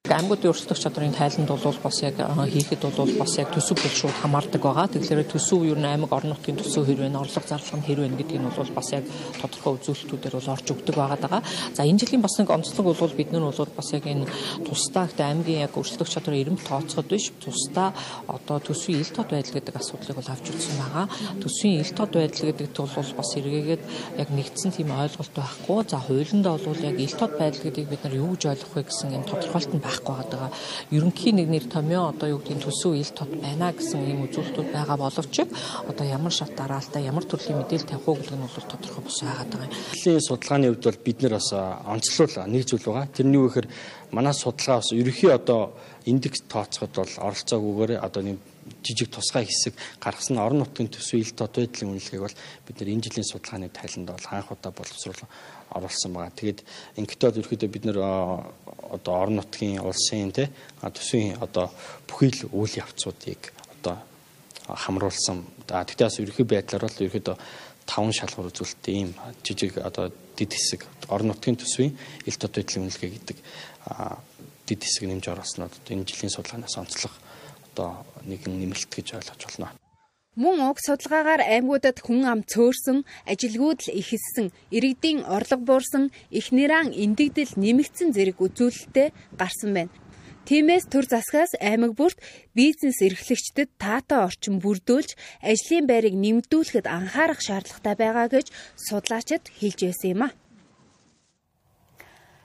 Аймагуудын 0.08 0.50
өрсөлдөх 0.50 0.80
чадрын 0.80 1.12
тайланд 1.12 1.52
бол 1.52 1.78
бас 1.84 1.98
яг 2.02 2.16
хийхэд 2.24 2.82
бол 2.98 3.12
бас 3.20 3.34
яг 3.38 3.52
төсөв 3.52 3.78
бол 3.84 3.94
шууд 4.00 4.16
хамаардаг 4.24 4.64
байгаа. 4.64 4.88
Тэгэхээр 4.88 5.28
төсөв 5.28 5.68
юу 5.68 5.76
н 5.76 5.86
аймаг 5.86 6.16
орон 6.16 6.32
нутгийн 6.34 6.56
төсөв 6.56 6.88
хэр 6.88 7.04
вэ, 7.04 7.12
орлого 7.14 7.46
зарлах 7.46 7.76
нь 7.78 7.84
хэр 7.84 8.00
вэ 8.02 8.16
гэдгийг 8.16 8.42
нь 8.42 8.48
бол 8.48 8.72
бас 8.74 8.90
яг 8.96 9.04
тодорхой 9.44 9.76
үзүүлэлтүүдээр 9.76 10.36
бол 10.40 10.54
орж 10.56 10.68
өгдөг 10.72 10.96
байгаа 10.96 11.20
даа. 11.20 11.44
За 11.76 11.84
энэ 11.84 12.00
жилийн 12.00 12.24
бас 12.24 12.40
нэг 12.40 12.48
онцлог 12.48 12.96
бол 12.96 13.14
бид 13.14 13.30
нар 13.36 13.44
бол 13.52 13.76
бас 13.76 13.90
яг 13.92 14.08
энэ 14.08 14.26
тусдаа 14.66 15.04
гэхдээ 15.06 15.28
аймгийн 15.30 15.64
яг 15.68 15.76
өрсөлдөх 15.76 16.10
чадрын 16.10 16.42
ирэмт 16.42 16.64
тооцоход 16.64 17.06
биш 17.12 17.30
тусдаа 17.44 17.94
одоо 18.26 18.58
төсвийн 18.64 19.04
ил 19.04 19.14
тод 19.14 19.30
байдал 19.30 19.62
гэдэг 19.62 19.76
асуудлыг 19.78 20.16
бол 20.16 20.32
авч 20.32 20.46
үзсэн 20.48 20.76
байгаа. 20.80 21.06
Төсвийн 21.44 21.84
ил 21.84 21.92
тод 21.94 22.12
байдал 22.16 22.48
гэдэгт 22.50 22.78
бол 22.82 23.12
бас 23.20 23.30
эргээгээд 23.36 23.84
яг 24.16 24.30
нэгдсэн 24.32 24.72
тийм 24.74 24.90
ойлголт 24.96 25.34
байхгүй. 25.36 25.80
За 25.86 26.00
хуулиндаа 26.00 26.56
бол 26.58 26.82
яг 26.88 26.98
ил 26.98 27.14
тод 27.20 27.36
байдал 27.38 27.62
гэдгийг 27.68 27.92
бид 27.92 28.02
нар 28.08 28.16
юу 28.16 28.34
гэж 28.34 28.44
ойлгох 28.48 28.74
вэ 28.74 28.84
гэсэн 28.88 29.14
энэ 29.14 29.30
тодорхойлт 29.30 29.74
нь 29.76 29.89
байхгүй 29.90 30.16
байгаа. 30.16 30.52
Ерөнхийн 30.94 31.36
нэг 31.42 31.48
нэр 31.50 31.66
томьёо 31.66 32.14
одоо 32.14 32.28
юу 32.30 32.40
гэдгийг 32.40 32.62
төсөв 32.62 32.94
ил 32.94 33.12
тод 33.18 33.32
байна 33.42 33.74
гэсэн 33.74 34.00
ийм 34.06 34.24
үзүүлэлтүүд 34.30 34.70
байгаа 34.70 34.98
боловч 35.02 35.36
одоо 35.90 36.06
ямар 36.06 36.34
шат 36.34 36.54
дараалтай 36.54 37.04
ямар 37.10 37.26
төрлийн 37.26 37.58
мэдээлэл 37.58 37.90
тавих 37.90 38.06
гэдэг 38.06 38.38
нь 38.38 38.46
бол 38.46 38.70
тодорхой 38.70 39.04
бос 39.04 39.20
байгаад 39.26 39.50
байгаа 39.50 39.68
юм. 39.68 39.78
Эхлэлийн 39.98 40.28
судалгааны 40.30 40.68
хувьд 40.70 40.86
бол 40.86 41.00
бид 41.04 41.18
нэр 41.22 41.34
бас 41.34 41.50
онцлол 41.54 42.34
нэг 42.46 42.64
зүйл 42.70 42.86
байгаа. 42.86 43.08
Тэрний 43.10 43.42
үгээр 43.42 43.68
манай 44.14 44.34
судалгаа 44.34 44.78
бас 44.80 44.90
ерөнхий 44.94 45.32
одоо 45.34 45.74
индекс 46.10 46.42
тооцоход 46.50 46.94
бол 46.98 47.14
оролцоогүйгээр 47.30 48.02
одоо 48.02 48.22
нэг 48.26 48.38
жижиг 48.84 49.10
тусгай 49.14 49.46
хэсэг 49.46 49.74
гаргасан 50.02 50.38
орон 50.38 50.66
нутгийн 50.66 50.90
төсвийн 50.90 51.36
тод 51.38 51.56
байдлын 51.56 51.94
үнэлгээг 51.94 52.24
бол 52.26 52.38
бид 52.66 52.76
нэр 52.80 52.94
энэ 52.94 53.06
жилийн 53.06 53.28
судалгааны 53.30 53.70
тайланд 53.70 54.10
бол 54.10 54.28
анх 54.30 54.52
удаа 54.52 54.72
боловсруулсан 54.72 55.30
оруулсан 55.76 56.12
байгаа. 56.14 56.34
Тэгээд 56.34 56.60
ингээд 56.98 57.24
ерөөдөө 57.42 57.70
бид 57.70 57.86
нэр 57.86 57.98
одоо 58.00 59.14
орон 59.14 59.38
нутгийн 59.42 59.82
улсын 59.82 60.32
тий 60.34 60.50
төсвийн 60.82 61.38
одоо 61.42 61.70
бүхий 62.08 62.32
л 62.34 62.50
үйл 62.54 62.74
явцуудыг 62.82 63.54
одоо 63.80 63.98
хамруулсан. 64.66 65.46
Тэгтээ 65.68 66.08
бас 66.08 66.20
ерөнхий 66.20 66.46
байдлаар 66.46 66.86
бол 66.86 67.06
ерөөдөө 67.06 67.36
таван 67.90 68.14
шалгуур 68.14 68.50
үзүүлэлттэй 68.54 68.96
ийм 69.02 69.12
жижиг 69.42 69.78
одоо 69.82 70.14
дид 70.38 70.54
хэсэг 70.54 70.86
орон 71.10 71.34
нутгийн 71.34 71.58
төсвийн 71.58 71.98
ил 72.26 72.38
тод 72.38 72.54
байдлын 72.54 72.86
үнэлгээ 72.86 73.12
гэдэг 73.18 73.38
дид 74.70 74.86
хэсэг 74.86 75.10
нэмж 75.10 75.26
оруулснууд 75.34 75.74
энэ 75.90 76.06
жилийн 76.06 76.30
судалгаанаас 76.30 76.78
онцлог 76.78 77.14
одоо 77.74 78.06
нэгэн 78.30 78.54
нэмэлт 78.62 78.92
гэж 78.94 79.18
ойлгож 79.18 79.42
байна. 79.58 79.74
Мөн 80.38 80.62
уг 80.70 80.78
судалгаагаар 80.80 81.42
аймагуудад 81.42 81.98
хүн 82.06 82.24
ам 82.32 82.42
цөөрсөн, 82.46 83.04
ажилгүйд 83.28 83.80
л 83.90 83.98
ихэссэн, 84.00 84.48
иргэдийн 84.76 85.26
орлого 85.36 85.64
буурсан, 85.68 86.14
их 86.30 86.54
нэран 86.56 86.94
эндэгдэл 86.94 87.58
нэмэгдсэн 87.60 88.14
зэрэг 88.16 88.38
үзүүлэлттэй 88.46 89.10
гарсан 89.36 89.72
байна. 89.74 89.92
Тиймээс 90.48 90.86
төр 90.88 91.06
засгаас 91.12 91.52
аймаг 91.60 91.92
бүрт 92.00 92.18
бизнес 92.58 92.98
эрхлэгчдэд 93.06 93.70
таатай 93.84 94.20
орчин 94.26 94.58
бүрдүүлж 94.64 95.14
ажлын 95.44 95.86
байрыг 95.92 96.16
нэмэгдүүлэхэд 96.18 96.88
анхаарах 96.88 97.42
шаардлагатай 97.44 97.96
байгаа 98.00 98.28
гэж 98.34 98.48
судлаачид 98.88 99.44
хэлж 99.60 99.80
байсан 99.86 100.10
юм 100.14 100.22
а. 100.26 100.30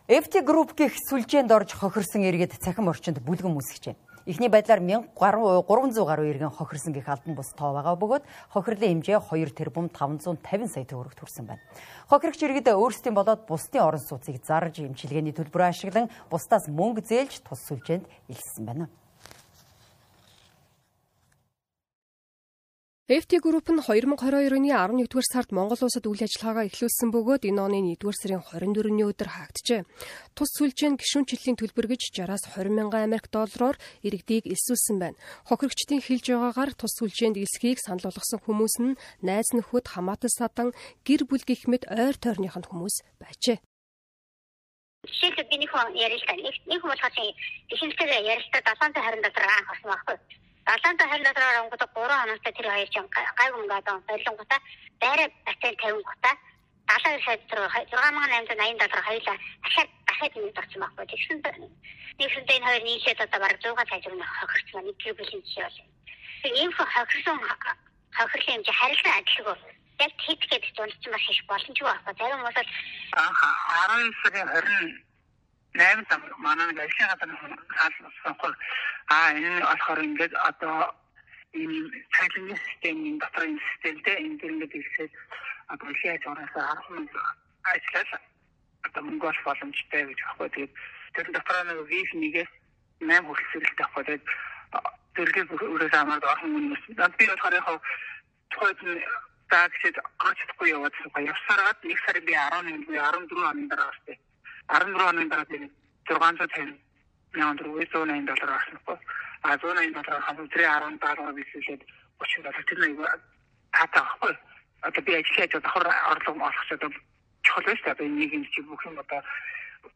FT 0.05 0.45
Group 0.45 0.77
гих 0.77 0.93
сүлжээнд 1.09 1.49
орж 1.49 1.73
хохирсон 1.81 2.29
иргэд 2.29 2.61
цахим 2.61 2.93
орчинд 2.93 3.25
бүлгэн 3.25 3.57
үсгэж 3.57 3.97
байна. 3.97 4.05
Эхний 4.29 4.53
байдлаар 4.53 4.85
1300 4.85 6.05
гаруй 6.05 6.29
иргэн 6.29 6.53
хохирсон 6.53 6.93
гэх 6.93 7.09
албан 7.09 7.33
бус 7.33 7.49
тоо 7.57 7.73
байгаа 7.73 7.97
бөгөөд 7.97 8.25
хохирлын 8.53 9.01
хэмжээ 9.01 9.17
2 9.33 9.57
тэрбум 9.57 9.89
550 9.89 10.69
сая 10.69 10.85
төгрөгт 10.85 11.25
хүрсэн 11.25 11.49
байна. 11.49 11.65
Хохирогч 12.13 12.37
иргэд 12.37 12.69
өөрсдийн 12.77 13.17
болоод 13.17 13.49
бусдын 13.49 13.81
орон 13.81 14.05
сууцыг 14.05 14.45
зарж 14.45 14.85
эмчилгээний 14.85 15.33
төлбөрөөр 15.33 15.73
ашиглан 15.73 16.13
бусдаас 16.29 16.69
мөнгө 16.69 17.01
зээлж 17.01 17.41
тус 17.41 17.65
сүлжээнд 17.65 18.05
илсэн 18.29 18.65
байна. 18.69 18.93
FT 23.05 23.37
Group 23.45 23.69
нь 23.69 23.85
2022 23.85 24.57
оны 24.57 24.73
11-р 24.73 25.27
сард 25.29 25.53
Монгол 25.53 25.77
улсад 25.77 26.09
үйл 26.09 26.25
ажиллагаагаа 26.25 26.73
эхлүүлсэн 26.73 27.13
бөгөөд 27.13 27.45
энэ 27.45 27.61
оны 27.61 27.79
1-р 28.01 28.17
сарын 28.17 28.41
24-ний 28.41 29.05
өдөр 29.05 29.29
хаагджээ. 29.29 29.85
Тус 30.33 30.49
сүлжээ 30.57 30.89
нь 30.89 30.97
гишүүнчлэлийн 30.97 31.61
төлбөр 31.61 31.93
гэж 31.93 32.01
60-аас 32.17 32.57
20 32.57 32.73
мянган 32.73 33.05
Америк 33.05 33.29
доллараар 33.29 33.77
иргэдийг 34.01 34.49
элсүүлсэн 34.49 34.97
байна. 34.97 35.21
Хохирогчдын 35.45 36.01
хэлж 36.01 36.33
байгаагаар 36.33 36.73
тус 36.73 36.97
сүлжээнд 36.97 37.37
элсхийг 37.45 37.77
санал 37.85 38.09
болгосон 38.09 38.41
хүмүүс 38.41 38.75
нь 38.81 38.97
найз 39.21 39.53
нөхөд 39.53 39.85
хамаатан 39.85 40.33
садан 40.33 40.73
гэр 41.05 41.29
бүл 41.29 41.45
гих 41.45 41.69
мэт 41.69 41.85
ойр 41.93 42.17
тойрныхын 42.17 42.65
хүмүүс 42.65 43.05
байжээ. 43.21 43.61
Жишээлбэл 45.05 45.53
би 45.53 45.57
нэг 45.61 45.69
хүн 45.69 45.93
ярилтаа 45.93 46.41
нэг 46.41 46.81
хүн 46.81 46.89
болохоос 46.89 47.37
гişнэлтэйгээ 47.69 48.33
ярилцдаг 48.33 48.65
7 48.65 48.97
сая 48.97 49.13
20 49.13 49.29
доллар 49.29 49.45
анх 49.53 49.69
болсон 49.69 49.93
байхгүй. 49.93 50.44
Далаантай 50.67 51.09
харин 51.09 51.27
дотроо 51.29 51.61
онгод 51.63 51.83
3 51.95 52.21
хоногтой 52.21 52.53
тэр 52.53 52.69
хоёр 52.73 52.89
ч 52.89 52.97
гайгүй 53.39 53.61
ингээд 53.65 53.89
болонгота 54.09 54.57
байраа 55.01 55.29
бацаа 55.47 55.73
50 55.77 56.09
гутаа 56.09 56.35
70 56.89 57.25
сая 57.25 57.37
дотор 57.39 57.69
6880 57.69 58.79
доллар 58.81 59.05
хоёулаа 59.05 59.37
дахиад 59.65 59.91
дахиад 60.09 60.35
нэг 60.37 60.59
орсон 60.59 60.81
байхгүй. 60.81 61.07
Тэгсэн 61.13 61.39
нэгсэндээ 62.19 62.57
энэ 62.57 62.67
хоёр 62.69 62.83
нийлээд 62.85 63.21
одоо 63.25 63.41
бараг 63.41 63.61
100 63.61 63.89
сая 63.89 64.01
төгрөг 64.05 64.31
хохирсон 64.41 64.85
нэг 64.85 64.97
гэр 65.03 65.15
бүлийн 65.19 65.43
жишээ 65.45 65.65
бол. 65.65 65.81
Тэг 66.43 66.53
ийм 66.61 66.73
хохирсон 66.73 67.39
хохирлын 68.17 68.55
хэмжээ 68.55 68.77
харилцан 68.81 69.15
адилгүй. 69.21 69.57
Яг 70.05 70.13
хэд 70.25 70.43
гэдэг 70.51 70.73
дундсан 70.77 71.11
маш 71.13 71.27
их 71.29 71.45
боломжгүй 71.49 71.89
байхгүй. 71.89 72.15
Зарим 72.19 72.41
бол 72.45 72.59
анх 73.21 73.41
12 73.93 74.17
сарын 74.23 74.49
20 74.49 75.14
8 75.75 76.07
сар 76.09 76.21
манай 76.39 76.67
нэг 76.71 76.79
ажлын 76.79 77.09
газар 77.11 77.31
хаалцсан. 77.79 78.55
Аа 79.11 79.31
энэ 79.35 79.51
нь 79.59 79.67
болохоор 79.67 80.01
ингээд 80.07 80.35
одоо 80.49 80.95
энэ 81.51 81.79
цайлын 82.15 82.59
системийн 82.67 83.19
дотор 83.19 83.45
энэ 83.51 83.65
системтэй 83.67 84.17
энэ 84.23 84.39
ингээд 84.39 84.75
ирсээд 84.79 85.13
одоо 85.73 85.91
хийж 85.99 86.23
ороосоо 86.31 86.63
харсан 86.63 87.09
ажлаа 87.75 88.21
одоо 88.87 89.03
мөнгө 89.03 89.27
олох 89.31 89.45
боломжтой 89.45 90.03
гэж 90.07 90.21
баггүй. 90.23 90.49
Тэгээд 90.55 90.73
тэр 91.15 91.27
дотор 91.35 91.59
нэг 91.67 91.79
виз 91.91 92.11
нэгээс 92.23 92.53
8 93.03 93.27
хүртэл 93.27 93.79
тавьхгүй. 93.79 94.05
Тэгээд 94.07 94.25
зэрлэг 95.15 95.51
өрөөс 95.75 95.95
амаад 95.99 96.23
орхон 96.23 96.55
хүмүүс. 96.55 96.83
Би 97.19 97.25
болохоор 97.27 97.55
яг 97.59 97.67
тухайд 98.55 98.79
заа 99.51 99.67
гэхэд 99.75 99.97
гарч 100.23 100.39
чадахгүй 100.39 100.69
яваад 100.71 100.95
явсараад 101.19 101.79
нэг 101.83 101.99
сарын 102.07 102.25
би 102.29 102.35
11 102.39 102.87
14 102.95 103.51
оны 103.51 103.67
дараа 103.71 103.91
бастай 103.91 104.19
14 104.69 105.09
оны 105.09 105.29
дараа 105.29 105.45
тийм 105.45 105.71
650 106.09 106.79
мянган 107.35 107.59
төгрөг 107.59 107.89
180 107.93 108.27
доллар 108.27 108.51
авснахгүй. 108.57 108.99
А 109.43 109.57
180 109.59 109.93
доллар 109.93 110.23
хамт 110.27 110.41
өдрийн 110.45 110.99
10 110.99 110.99
доллар 111.01 111.35
биелүүлээд 111.39 111.83
30 112.19 112.43
доллар 112.45 112.65
тэр 112.69 112.79
нэг 112.79 112.97
таатай 113.73 114.03
байхгүй. 114.03 114.33
Одоо 114.87 115.03
би 115.03 115.13
ажиллаж 115.17 115.51
давхар 115.53 115.87
орлого 116.13 116.47
олох 116.49 116.67
гэдэг 116.71 116.93
чухал 117.43 117.65
байж 117.65 117.81
та 117.83 117.93
энэ 117.99 118.19
нэг 118.21 118.33
юм 118.33 118.45
чи 118.53 118.61
бүх 118.63 118.85
юм 118.87 118.99
одоо 118.99 119.21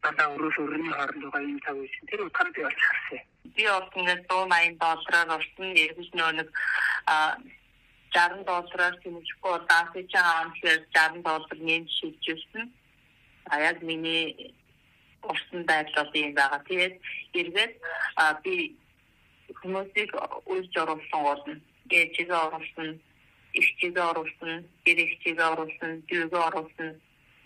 дандаа 0.01 0.33
өрөөс 0.35 0.57
өрөөний 0.61 0.93
хооронд 0.93 1.23
байгаа 1.23 1.49
юм 1.49 1.59
цаг 1.65 1.75
үйсэн. 1.77 2.07
Тэр 2.09 2.21
утгаар 2.25 2.49
би 2.53 2.61
олж 2.63 2.81
харсан. 2.87 3.21
Би 3.55 3.63
бол 3.65 3.89
ингээд 3.99 4.23
180 4.29 4.77
доллараар 4.83 5.29
орсон. 5.37 5.67
Эргэж 5.83 6.09
нөө 6.13 6.31
нэг 6.39 6.49
а 7.05 7.37
60 8.13 8.45
доллараар 8.45 8.95
тэмцэхгүй 9.01 9.55
даасан 9.69 10.05
чинь 10.09 10.25
хаамтлаар 10.29 10.81
60 10.93 11.23
доллар 11.27 11.57
нэмж 11.57 11.89
шийдчихсэн. 11.99 12.65
А 13.49 13.59
яг 13.59 13.81
миний 13.81 14.53
урсан 15.23 15.61
байдал 15.65 16.05
бол 16.05 16.21
юм 16.21 16.33
байгаа. 16.33 16.61
Тэгээд 16.67 16.95
эргээд 17.39 17.73
би 18.43 18.55
хүмүүсийг 19.59 20.11
үйлж 20.45 20.73
оруулсан 20.83 21.21
гол 21.23 21.43
нь 21.49 21.61
ээжигээ 21.89 22.39
оруулсан, 22.47 22.89
ихчигээ 23.59 24.05
оруулсан, 24.11 24.53
гэрэгчигээ 24.85 25.47
оруулсан, 25.51 25.91
дүүгээ 26.09 26.43
оруулсан, 26.47 26.89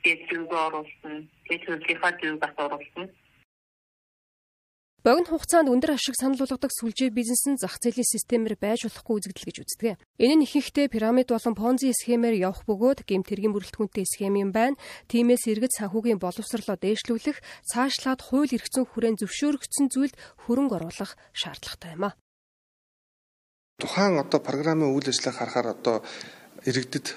дэвдүүгээ 0.03 0.62
оруулсан, 0.68 1.15
тэгээд 1.48 1.63
төлөвлөхөө 1.63 2.12
дүүгээс 2.20 2.58
оруулсан. 2.65 3.06
Богино 5.03 5.36
хугацаанд 5.36 5.67
өндөр 5.67 6.00
ашиг 6.00 6.15
санал 6.15 6.39
болгодог 6.39 6.72
сүлжээ 6.72 7.12
бизнес 7.12 7.43
нь 7.43 7.60
зах 7.60 7.75
зээлийн 7.75 8.07
системээр 8.07 8.55
байж 8.55 8.88
болохгүй 8.88 9.19
үзэгдэл 9.19 9.48
гэж 9.51 9.57
үздэг. 9.60 10.00
Энэ 10.15 10.36
нь 10.39 10.45
ихэнхдээ 10.48 10.88
пирамид 10.88 11.27
болон 11.27 11.60
понзи 11.60 11.91
схемээр 11.91 12.39
явах 12.39 12.63
бөгөөд 12.63 13.03
гэмтэргийн 13.03 13.51
бүрэлдэхүүнтэй 13.51 14.07
схем 14.07 14.39
юм 14.39 14.55
байна. 14.55 14.79
Тиймээс 15.12 15.51
иргэд 15.51 15.75
санхүүгийн 15.75 16.24
боловсролоо 16.24 16.79
дээшлүүлэх, 16.79 17.43
цаашлаад 17.67 18.24
хууль 18.24 18.55
эрх 18.55 18.72
зүйн 18.72 18.88
хүрээнд 18.88 19.19
зөвшөөрөгдсөн 19.27 19.91
зүйлд 19.91 20.15
хөрөнгө 20.48 20.75
оруулах 20.79 21.19
шаардлагатай 21.36 22.00
юм 22.00 22.07
а. 22.07 22.15
тухайн 23.83 24.24
одоо 24.24 24.39
програмын 24.39 24.95
үйл 24.95 25.12
ажиллагааг 25.12 25.36
харахаар 25.36 25.67
одоо 25.75 25.98
иргэдэд 26.63 27.12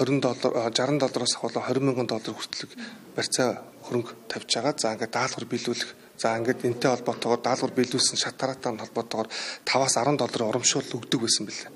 20 0.00 0.24
доллар 0.24 0.72
60 0.72 0.96
доллароос 0.96 1.36
ахвал 1.36 1.60
20 1.60 1.84
мянган 1.84 2.08
доллар 2.08 2.32
хүртэлх 2.32 2.72
барьцаа 3.12 3.60
хөрөнгө 3.84 4.16
тавьж 4.32 4.48
байгаа. 4.48 4.80
За 4.80 4.96
ингээд 4.96 5.12
даалгавар 5.12 5.44
биелүүлэх 5.44 5.90
За 6.18 6.34
ингээд 6.34 6.66
энтэй 6.66 6.90
холбоотойгоор 6.90 7.42
даалгавар 7.46 7.78
биелүүлсэн 7.78 8.18
шат 8.18 8.34
тараатай 8.34 8.74
холбоотойгоор 8.74 9.30
5-аас 9.62 9.94
10 10.02 10.18
долларын 10.18 10.50
урамшуул 10.50 10.90
өгдөг 10.98 11.20
байсан 11.22 11.46
билээ. 11.46 11.70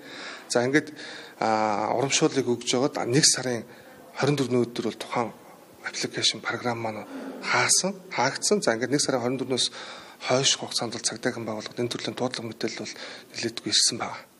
За 0.51 0.67
ингээд 0.67 0.91
урамшуулыг 1.39 2.47
өгж 2.51 2.75
байгаад 2.75 3.07
нэг 3.07 3.23
сарын 3.23 3.63
24-ний 4.19 4.67
өдөр 4.67 4.91
бол 4.91 4.99
тухайн 4.99 5.31
аппликейшн 5.87 6.43
програм 6.43 6.79
маань 6.79 7.07
хаасан, 7.39 7.95
хаагдсан. 8.11 8.67
За 8.67 8.75
ингээд 8.75 8.91
нэг 8.91 9.03
сарын 9.03 9.39
24-ноос 9.39 9.71
хойш 10.27 10.59
хугацаанд 10.59 10.99
бол 10.99 11.07
цагдаагийн 11.07 11.47
байгууллагад 11.47 11.79
энэ 11.79 11.93
төрлийн 11.95 12.19
дуудлага 12.19 12.51
мэдээлэл 12.51 12.83
бол 12.83 12.95
нэлээдгүй 13.31 13.71
ирсэн 13.71 13.99
байна. 14.03 14.32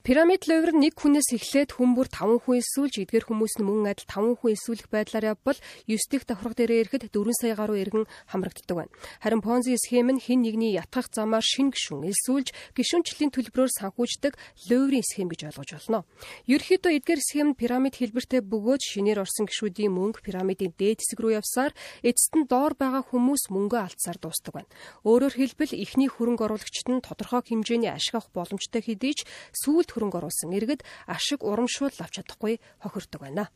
Пирамид 0.00 0.48
ловер 0.48 0.72
нэг 0.72 0.96
хүнээс 0.96 1.36
эхлээд 1.36 1.76
хүн 1.76 1.92
бүр 1.92 2.08
5 2.08 2.40
хүн 2.48 2.64
эсвэл 2.64 3.04
эдгээр 3.04 3.28
хүмүүс 3.28 3.60
нь 3.60 3.68
мөн 3.68 3.92
адил 3.92 4.08
5 4.08 4.40
хүн 4.40 4.56
эсвэл 4.56 4.88
байдлаар 4.88 5.36
явбал 5.36 5.60
9 5.84 6.08
дэх 6.08 6.24
давхраг 6.24 6.56
дээрээ 6.56 6.88
ирэхэд 6.88 7.12
4 7.12 7.36
сая 7.36 7.52
гаруй 7.52 7.84
иргэн 7.84 8.08
хамрагддаг 8.32 8.76
байна. 8.80 8.88
Харин 9.20 9.44
Понзи 9.44 9.76
схем 9.76 10.08
нь 10.08 10.16
хэн 10.16 10.40
нэгний 10.40 10.72
ятгах 10.72 11.12
замаар 11.12 11.44
шин 11.44 11.68
гишүүн 11.68 12.08
эсвэл 12.08 12.48
гишүүнчлийн 12.48 13.28
төлбөрөөр 13.28 13.72
санхүүждэг 13.76 14.40
ловерийн 14.72 15.04
схем 15.04 15.28
гэж 15.28 15.52
ойлгож 15.52 15.68
болно. 15.76 16.08
Ерөнхийдөө 16.48 16.96
эдгээр 16.96 17.20
схем 17.20 17.52
пирамид 17.52 18.00
хэлбэртэй 18.00 18.40
бөгөөд 18.40 18.80
шинээр 18.80 19.20
орсон 19.20 19.52
гишүүдийн 19.52 19.92
мөнгө 19.92 20.24
пирамидын 20.24 20.72
дээд 20.80 21.04
хэсэг 21.04 21.20
рүү 21.20 21.44
явсаар 21.44 21.76
эцэст 22.00 22.40
нь 22.40 22.48
доор 22.48 22.72
байгаа 22.72 23.04
хүмүүс 23.04 23.52
мөнгө 23.52 23.76
алдсаар 23.76 24.16
дуустдаг 24.16 24.64
байна. 24.64 24.72
Өөрөөр 25.04 25.36
хэлбэл 25.36 25.76
эхний 25.76 26.08
хөрөнгө 26.08 26.48
оруулагчид 26.48 26.88
нь 26.88 27.04
тодорхой 27.04 27.44
хэмжээний 27.44 27.92
ашиг 27.92 28.16
авах 28.16 28.32
боломжтой 28.32 28.80
хэдий 28.80 29.12
ч 29.12 29.28
сүүлд 29.52 29.89
хөрөнгө 29.92 30.18
оруулсан 30.20 30.54
иргэд 30.56 30.84
ашиг 31.06 31.44
урамшуул 31.44 31.94
авч 31.98 32.14
чадахгүй 32.18 32.60
хохирдог 32.82 33.20
байна 33.20 33.50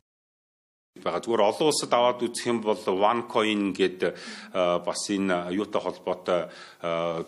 байгаа. 0.94 1.18
Зүгээр 1.26 1.42
олон 1.42 1.74
улсад 1.74 1.90
аваад 1.90 2.22
үзэх 2.22 2.46
юм 2.46 2.62
бол 2.62 2.78
OneCoin 2.78 3.74
гэдэг 3.74 4.14
бас 4.54 5.10
энэ 5.10 5.50
юутай 5.50 5.82
холбоотой 5.82 6.46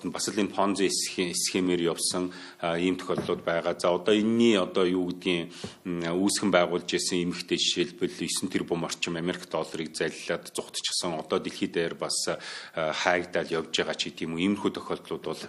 бас 0.07 0.27
л 0.31 0.39
энэ 0.39 0.55
Ponzi 0.55 0.87
схемээр 0.87 1.91
явсан 1.91 2.31
ийм 2.63 2.95
тохиолдлууд 2.95 3.43
байгаа. 3.43 3.75
За 3.75 3.91
одоо 3.91 4.15
энэний 4.15 4.55
одоо 4.55 4.87
юу 4.87 5.11
гэдгийг 5.11 5.51
үүсгэн 5.83 6.55
байгуулж 6.55 6.95
исэн 6.95 7.27
эмэгтэй 7.27 7.59
жишээлбэл 7.59 8.15
9 8.15 8.55
тэрбум 8.55 8.87
орчим 8.87 9.19
Америк 9.19 9.51
долларыг 9.51 9.99
залилаад 9.99 10.47
зугтчихсан. 10.55 11.19
Одоо 11.19 11.43
дэлхийд 11.43 11.75
дээр 11.75 11.99
бас 11.99 12.15
хайгдаал 12.71 13.51
явж 13.51 13.75
байгаа 13.75 13.99
ч 13.99 14.15
гэдэм 14.15 14.39
үү. 14.39 14.47
Иймэрхүү 14.47 14.71
тохиолдлууд 14.79 15.25
бол 15.27 15.43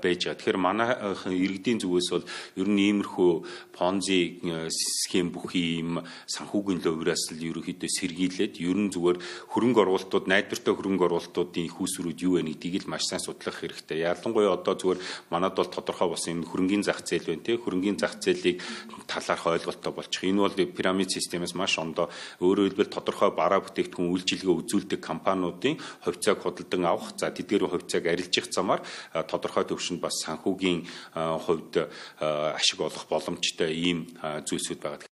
байж 0.00 0.24
байгаа. 0.24 0.40
Тэгэхээр 0.40 0.56
манай 0.56 0.96
иргэдийн 1.28 1.84
зүгээс 1.84 2.08
бол 2.16 2.24
ер 2.56 2.68
нь 2.72 2.80
иймэрхүү 2.80 3.32
Ponzi 3.76 4.40
схем 4.72 5.28
бүхий 5.36 5.84
ийм 5.84 6.00
санхүүгийн 6.32 6.80
ловроос 6.80 7.28
л 7.36 7.57
ерөөхдөө 7.58 7.90
сэргийлээд 7.90 8.54
ер 8.62 8.78
нь 8.78 8.90
зүгээр 8.94 9.18
хөрөнгө 9.52 9.80
оруулалтууд 9.82 10.26
найдвартай 10.30 10.72
хөрөнгө 10.74 11.04
оруулалтуудын 11.10 11.66
их 11.66 11.76
усрүүд 11.76 12.18
юу 12.24 12.38
вэ 12.38 12.54
гэдгийг 12.54 12.86
л 12.86 12.90
маш 12.94 13.04
сайн 13.10 13.20
судлах 13.20 13.60
хэрэгтэй. 13.60 14.06
Ялангуяа 14.06 14.56
одоо 14.56 14.74
зүгээр 14.78 15.00
манад 15.30 15.54
бол 15.58 15.68
тодорхой 15.68 16.08
бас 16.14 16.24
энэ 16.30 16.46
хөрөнгөний 16.46 16.86
зах 16.86 17.02
зээл 17.02 17.28
байна 17.28 17.44
тий. 17.44 17.56
Хөрөнгөний 17.58 17.98
зах 17.98 18.16
зээлийг 18.22 18.62
талаарх 19.06 19.44
ойлголттой 19.46 19.92
болчих. 19.92 20.24
Энэ 20.24 20.42
бол 20.42 20.54
пирамид 20.54 21.10
системээс 21.10 21.54
маш 21.58 21.78
ондоо 21.78 22.08
өөрөөр 22.40 22.78
хэлбэл 22.78 22.94
тодорхой 22.94 23.30
бараа 23.34 23.60
бүтээгдэхүүн 23.64 24.12
үйлчилгээ 24.12 24.54
үзүүлдэг 24.54 25.00
компаниудын 25.02 25.80
хувьцааг 26.04 26.38
худалдан 26.42 26.84
авах, 26.86 27.16
за 27.18 27.34
тэдгээр 27.34 27.66
хувьцааг 27.66 28.04
арилжих 28.06 28.46
замаар 28.52 28.84
тодорхой 29.26 29.64
төвшөнд 29.66 30.00
бас 30.00 30.14
санхүүгийн 30.22 30.86
хувьд 31.14 31.90
ашиг 32.20 32.78
олох 32.80 33.04
боломжтой 33.10 33.72
ийм 33.74 34.06
зүйлсүүд 34.20 34.80
байгаа. 34.82 35.07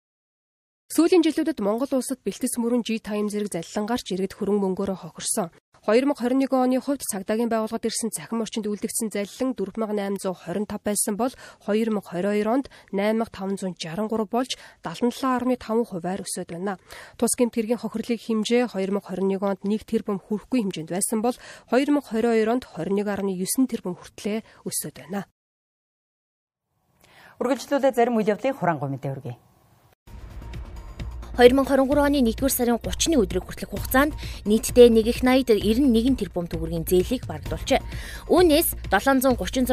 Сүүлийн 0.92 1.24
жилүүдэд 1.24 1.64
Монгол 1.64 1.88
улсад 1.88 2.20
бэлтгэс 2.20 2.61
мөрөн 2.61 2.85
G-Time 2.85 3.33
зэрэг 3.33 3.48
заллан 3.48 3.88
гарч 3.88 4.12
иргэд 4.12 4.37
хөрөнгө 4.37 4.76
мөнгөөрөө 4.76 4.98
хохирсон. 5.00 5.48
2021 5.88 6.52
оны 6.52 6.85
хувьд 6.85 7.00
цагдаагийн 7.09 7.48
байгууллагад 7.48 7.88
ирсэн 7.88 8.12
цахим 8.12 8.44
орчинд 8.44 8.68
үлдэгдсэн 8.68 9.09
заллин 9.09 9.57
4825 9.57 10.68
байсан 10.85 11.16
бол 11.16 11.33
2022 11.64 12.44
онд 12.44 12.68
8563 12.92 14.28
болж 14.28 14.52
77.5%-аар 14.85 16.20
өсөд 16.28 16.48
байна. 16.52 16.76
Тус 17.16 17.33
гэмтгэргийн 17.40 17.81
хохирлыг 17.81 18.20
хэмжээ 18.20 18.76
2021 18.76 19.40
онд 19.48 19.64
1 19.64 19.88
тэрбум 19.88 20.20
хүрэхгүй 20.20 20.61
хэмжээнд 20.61 20.92
байсан 20.92 21.24
бол 21.24 21.40
2022 21.72 22.52
онд 22.52 22.68
21.9 22.68 23.64
тэрбум 23.64 23.96
хүртлээр 23.96 24.44
өсөд 24.68 25.00
байна. 25.00 25.24
Үргэлжлүүлээ 27.40 27.96
зарим 27.96 28.20
үйл 28.20 28.28
явдлын 28.28 28.61
хураангуй 28.61 28.92
мэдээ 28.92 29.16
өргөе. 29.16 29.52
2023 31.38 31.97
оны 31.97 32.21
1-р 32.21 32.53
сарын 32.53 32.77
30-ны 32.77 33.16
өдрийг 33.16 33.49
хүртэлх 33.49 33.73
хугацаанд 33.73 34.12
нийтдээ 34.45 34.92
1 34.92 35.01
их 35.09 35.25
80 35.25 35.64
91 35.64 36.21
тэрбум 36.21 36.45
төгрөгийн 36.45 36.85
зээлийг 36.85 37.25
барагдуулжээ. 37.25 37.81
Үүнээс 38.29 38.77
736.4 38.92 39.64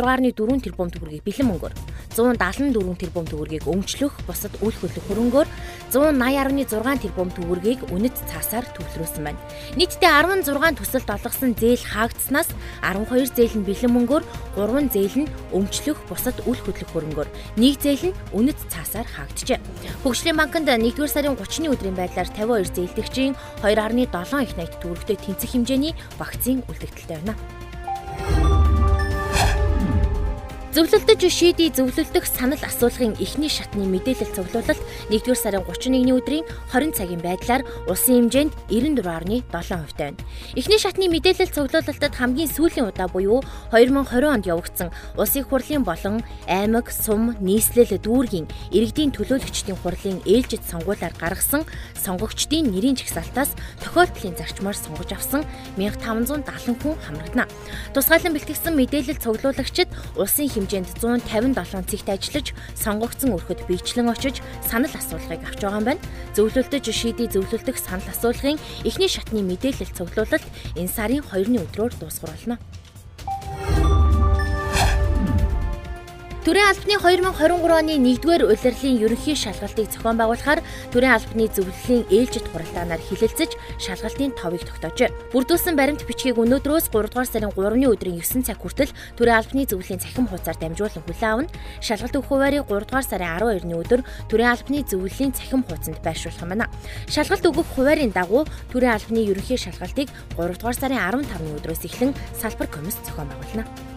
тэрбум 0.63 0.88
төгрөгийг 0.88 1.24
бэлэн 1.28 1.48
мөнгөөр, 1.52 1.74
174 2.15 2.95
тэрбум 2.95 3.26
төгрөгийг 3.28 3.67
өмчлөх 3.67 4.15
бусад 4.24 4.56
үйл 4.63 4.78
хөдлөх 4.80 5.04
хөрөнгөөр, 5.12 5.48
180.6 5.91 7.04
тэрбум 7.04 7.30
төгрөгийг 7.36 7.91
үнэт 7.91 8.15
цаасаар 8.30 8.63
төвлөрүүлсэн 8.80 9.24
байна. 9.28 9.41
Нийтдээ 9.76 10.12
16 10.48 10.80
төсөлд 10.80 11.10
олгосон 11.12 11.60
зээл 11.60 11.84
хаагдсанаас 11.84 12.56
12 12.86 13.36
зээл 13.36 13.60
нь 13.60 13.67
бэлэн 13.67 13.91
мөнгөөр, 14.00 14.24
3 14.56 14.95
зээл 14.95 15.28
нь 15.28 15.32
өмчлөх 15.52 16.00
бусад 16.08 16.39
үйл 16.48 16.62
хөдлөх 16.63 16.88
хөрөнгөөр, 16.93 17.30
1 17.60 17.84
зээл 17.84 18.13
нь 18.13 18.17
үнэт 18.32 18.60
цаасаар 18.69 19.08
хаагджээ. 19.10 19.60
Хөгжлийн 20.06 20.38
банкнд 20.39 20.69
1-р 20.69 21.10
сарын 21.10 21.36
30-ны 21.50 21.74
өдрийн 21.74 21.98
байдлаар 21.98 22.30
52 22.30 22.78
зээлдэгчийн 22.78 23.34
2.7 23.66 24.46
их 24.46 24.54
найт 24.54 24.74
төгрөгтэй 24.78 25.18
тэнцэх 25.18 25.50
хэмжээний 25.58 25.98
вакцин 26.22 26.62
үлдэгдэлтэй 26.70 27.18
байна. 27.26 28.68
Зөвлөлдөж 30.69 31.25
шийдий 31.34 31.73
зөвлөлдөх 31.73 32.29
санал 32.29 32.62
асуулгын 32.62 33.17
эхний 33.17 33.49
шатны 33.49 33.89
мэдээлэл 33.89 34.38
цуглуулалт 34.38 34.77
1-р 35.10 35.34
сарын 35.34 35.65
31-ний 35.65 36.13
өдрийн 36.13 36.45
20 36.69 36.93
цагийн 36.93 37.25
байдлаар 37.25 37.65
улсын 37.89 38.29
хэмжээнд 38.29 38.53
94.7% 38.69 39.49
байна. 39.49 40.21
Эхний 40.53 40.77
шатны 40.77 41.10
мэдээлэл 41.10 41.49
цуглуулалтад 41.49 42.13
хамгийн 42.13 42.53
сүүлийн 42.53 42.86
удаа 42.86 43.10
буюу 43.10 43.41
2020 43.73 44.29
онд 44.29 44.45
явагдсан 44.45 44.93
улсын 45.17 45.49
хурлын 45.49 45.82
болон 45.82 46.21
аймаг, 46.45 46.93
сум, 46.93 47.34
нийслэл, 47.41 47.97
дүүргийн 47.97 48.45
иргэдийн 48.69 49.10
төлөөлөгчдийн 49.10 49.82
хурлын 49.82 50.21
ээлжид 50.29 50.69
сонгуулиар 50.69 51.17
гаргасан 51.17 51.65
сонгогчдын 51.97 52.69
нэрийн 52.69 52.93
жагсаалтаас 52.93 53.58
тохиолдлын 53.82 54.38
зарчмаар 54.38 54.77
сонгож 54.77 55.17
авсан 55.17 55.41
1570 55.82 56.77
хүн 56.77 56.93
хамрагдана. 57.01 57.49
Тусгайлан 57.97 58.38
бэлтгэгдсэн 58.38 58.77
мэдээлэл 58.77 59.17
цуглуулагчид 59.17 59.89
улсын 60.13 60.59
хэмжээнд 60.60 61.00
157 61.00 61.88
цэгт 61.88 62.08
ажиллаж 62.12 62.48
сонгогдсон 62.76 63.32
өрхөд 63.39 63.63
биечлэн 63.72 64.12
очиж 64.12 64.43
санал 64.67 64.91
асуулгыг 64.91 65.39
авч 65.48 65.63
байгаа 65.63 65.80
юм 65.80 65.88
байна. 65.88 66.04
Зөвлөлдөж 66.36 66.86
шийдий 66.91 67.32
зөвлөлдөх 67.32 67.80
санал 67.80 68.08
асуулгын 68.12 68.60
эхний 68.84 69.08
шатны 69.08 69.39
мэдээлэл 69.39 69.95
цуглуулалт 69.95 70.43
энэ 70.76 70.91
сарын 70.91 71.24
2-ны 71.24 71.63
өдрөөр 71.63 71.95
дуусгар 71.95 72.36
Төрийн 76.39 76.71
албаны 76.71 76.95
2023 76.95 77.67
оны 77.67 77.95
1-р 77.99 78.43
улирлын 78.47 78.95
ерөнхий 79.04 79.36
шалгалтыг 79.36 79.91
зохион 79.91 80.15
байгуулахаар 80.15 80.63
төрийн 80.88 81.12
албаны 81.12 81.52
зөвлөлийн 81.52 82.08
ээлжид 82.08 82.47
хуралдаанаар 82.47 83.04
хилэлцэж 83.12 83.60
шалгалтын 83.75 84.32
товыг 84.39 84.63
тогтоожээ. 84.63 85.12
Бүрдүүлсэн 85.36 85.75
баримт 85.75 86.08
бичгийг 86.08 86.39
өнөөдрөөс 86.39 86.95
3 86.95 87.12
дугаар 87.12 87.28
сарын 87.28 87.52
3-ны 87.52 87.91
өдрийн 87.91 88.23
9 88.23 88.47
цаг 88.47 88.56
хүртэл 88.63 88.95
төрийн 89.19 89.36
албаны 89.36 89.67
зөвлөлийн 89.67 89.99
цахим 89.99 90.32
хуудасаар 90.32 90.58
дамжуулан 90.63 91.04
хүлээн 91.04 91.28
авна. 91.28 91.52
Шалгалт 91.84 92.15
өгөх 92.15 92.32
хуваарийг 92.32 92.65
3 92.71 92.88
дугаар 92.88 93.04
сарын 93.04 93.36
12-ны 93.36 93.75
өдөр 93.75 94.02
төрийн 94.32 94.52
албаны 94.56 94.80
зөвлөлийн 94.88 95.36
цахим 95.36 95.67
хуудасанд 95.67 95.99
байршуулах 95.99 96.39
юм 96.39 96.49
байна. 96.56 96.71
Шалгалт 97.12 97.52
өгөх 97.52 97.67
хуваарийн 97.75 98.15
дагуу 98.15 98.47
төрийн 98.71 98.95
албаны 98.95 99.28
ерөнхий 99.28 99.60
шалгалтыг 99.60 100.08
3 100.39 100.56
дугаар 100.56 100.78
сарын 100.80 101.04
15-ны 101.04 101.60
өдрөөс 101.60 101.84
эхлэн 101.84 102.15
салбар 102.39 102.71
комисс 102.71 102.95
зохион 103.04 103.28
байгуулна. 103.28 103.88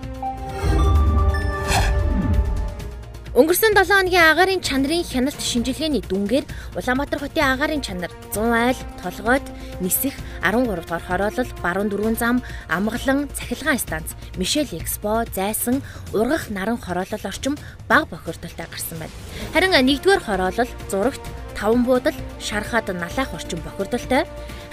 Өнгөрсөн 3.33 3.73
7 3.73 3.89
хоногийн 3.89 4.29
агаарын 4.29 4.61
чанарын 4.61 5.09
хяналт 5.09 5.41
шинжилгээний 5.41 6.05
дүнгээр 6.05 6.45
Улаанбаатар 6.77 7.17
хотын 7.17 7.49
агаарын 7.57 7.81
чанар 7.81 8.13
100 8.37 8.45
айл, 8.53 8.81
толгойд, 9.01 9.47
нисэх, 9.81 10.13
13 10.45 10.69
дугаар 10.69 11.01
хороолол, 11.01 11.49
баруун 11.65 11.89
дөрвөн 11.89 12.21
зам, 12.21 12.45
амгалан, 12.69 13.33
цахилгаан 13.33 13.81
станц, 13.81 14.13
Мишель 14.37 14.69
Экспо, 14.77 15.25
зайсан, 15.33 15.81
ургах 16.13 16.53
наран 16.53 16.77
хороолол 16.77 17.25
орчим 17.25 17.57
баг 17.89 18.05
бохирдолтой 18.13 18.69
гарсан 18.69 19.01
байна. 19.01 19.17
Харин 19.57 19.81
1-р 19.81 20.21
хороолол, 20.21 20.69
зурагт 20.93 21.25
таван 21.57 21.85
буудал, 21.85 22.15
шархаад 22.41 22.89
налаах 22.89 23.35
орчин 23.35 23.61
бохирдолтой, 23.61 24.25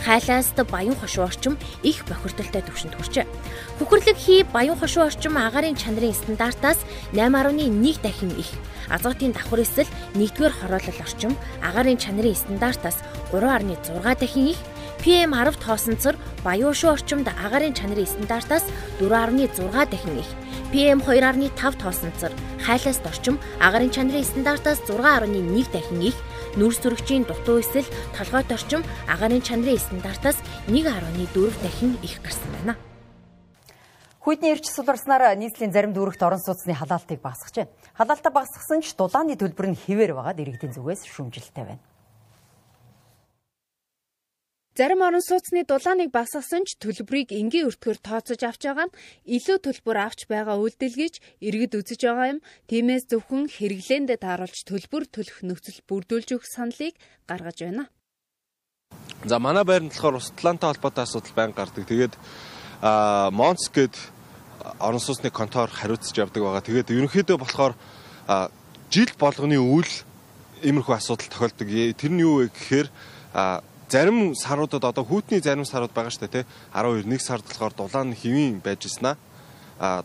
хайлааст 0.05 0.55
баян 0.71 0.95
хошуу 0.95 1.25
орчим 1.25 1.57
их 1.83 2.05
бохирдолтой 2.05 2.61
түвшинд 2.61 2.95
хүрчээ. 2.95 3.25
Хөхөрлөг 3.79 4.17
хий 4.17 4.43
баян 4.43 4.77
хошуу 4.79 5.05
орчим 5.05 5.37
агаарын 5.37 5.75
чанарын 5.75 6.13
стандартаас 6.13 6.79
8.1 7.13 8.01
дахин 8.01 8.31
их. 8.37 8.49
Азотын 8.89 9.31
давхар 9.31 9.61
эсэл 9.61 9.87
1-р 10.15 10.51
хороолол 10.51 10.99
орчим 10.99 11.37
агаарын 11.61 11.97
чанарын 11.97 12.35
стандартаас 12.35 12.97
3.6 13.31 14.19
дахин 14.19 14.47
их 14.47 14.57
PM10 14.99 15.55
тоосонцор 15.63 16.15
баян 16.43 16.75
шүү 16.75 16.91
орчимд 16.99 17.27
агаарын 17.31 17.71
чанарын 17.71 18.05
стандартаас 18.05 18.65
4.6 18.99 19.71
дахин 19.87 20.19
их. 20.19 20.29
PM2.5 20.75 21.55
тоосонцор 21.55 22.31
хайлаас 22.59 22.99
орчим 23.07 23.39
агаарын 23.63 23.91
чанарын 23.95 24.27
стандартаас 24.27 24.83
6.1 24.91 25.71
дахин 25.71 26.01
их 26.03 26.15
нүрс 26.59 26.83
зүрэгчийн 26.83 27.23
дутуу 27.23 27.63
эсэл 27.63 27.87
толгойд 28.17 28.51
орчим 28.51 28.83
агаарын 29.07 29.41
чанарын 29.41 29.79
стандартаас 29.79 30.37
1.4 30.67 31.63
дахин 31.63 31.97
их 32.03 32.19
гарсан 32.21 32.51
байна. 32.59 32.75
Хүйтний 34.19 34.51
эрч 34.51 34.67
суларснаар 34.67 35.33
нийслэлийн 35.39 35.71
зарим 35.71 35.93
дүүрэгт 35.95 36.21
орон 36.21 36.43
сууцны 36.43 36.75
халаалтыг 36.75 37.23
багасгажээ. 37.23 37.71
Халаалтаа 37.95 38.35
багасгасан 38.35 38.83
ч 38.83 38.93
дулааны 38.99 39.39
төлбөр 39.39 39.71
нь 39.71 39.79
хിവэр 39.79 40.11
байгаад 40.13 40.43
иргэдийн 40.43 40.75
зүгээс 40.75 41.07
шүүмжилтэй 41.07 41.65
байна. 41.65 41.88
Зарим 44.79 45.01
орон 45.03 45.19
сууцны 45.19 45.67
дулааныг 45.67 46.07
багасгасан 46.15 46.63
ч 46.63 46.79
төлбөрийг 46.79 47.35
энгийн 47.35 47.67
өртгөөр 47.67 47.99
тооцож 47.99 48.39
авч 48.47 48.63
байгаа 48.63 48.87
нь 48.87 48.95
илүү 49.27 49.59
төлбөр 49.59 49.97
авч 50.07 50.23
байгаа 50.31 50.55
үйлдэл 50.55 50.95
гэж 50.95 51.19
иргэд 51.43 51.75
үзэж 51.83 52.07
байгаа 52.07 52.27
юм. 52.31 52.39
Тиймээс 52.71 53.11
зөвхөн 53.11 53.51
хэрэглээндээ 53.51 54.23
тааруулж 54.23 54.63
төлбөр 54.63 55.03
төлөх 55.11 55.43
нөхцөл 55.43 55.83
бүрдүүлж 55.83 56.29
өгөх 56.31 56.47
саналыг 56.47 56.95
гаргаж 57.27 57.59
байна. 57.59 57.91
За 59.27 59.35
манай 59.35 59.67
байранд 59.67 59.91
болохоор 59.91 60.23
ус 60.23 60.31
талаантай 60.31 60.71
холбоотой 60.71 61.03
асуудал 61.03 61.35
байн 61.35 61.51
гардаг. 61.51 61.83
Тэгээд 61.83 62.15
аа 62.79 63.35
Монц 63.35 63.67
гээд 63.75 63.99
орон 64.79 65.03
сууцны 65.03 65.27
контор 65.27 65.67
хариуцж 65.67 66.15
явдаг 66.15 66.39
байгаа. 66.39 66.63
Тэгээд 66.63 66.95
ерөнхийдөө 66.95 67.35
болохоор 67.35 67.75
жил 68.87 69.11
болгоны 69.19 69.59
үйл 69.59 69.91
иймэрхүү 70.63 70.95
асуудал 70.95 71.27
тохиолдог. 71.27 71.67
Тэр 71.67 72.11
нь 72.15 72.23
юу 72.23 72.47
вэ 72.47 72.55
гэхээр 72.55 72.87
зарим 73.89 74.35
саруудад 74.35 74.83
одоо 74.85 75.03
хүүтний 75.03 75.41
зарим 75.41 75.65
сарууд 75.65 75.93
байгаа 75.93 76.13
шүү 76.13 76.27
дээ 76.27 76.43
тий 76.43 76.45
12 76.73 77.09
1 77.09 77.19
сард 77.19 77.43
болохоор 77.45 77.73
дулаан 77.73 78.13
хэвийн 78.13 78.61
байж 78.61 78.85
гиснаа 78.85 79.17
а 79.79 80.03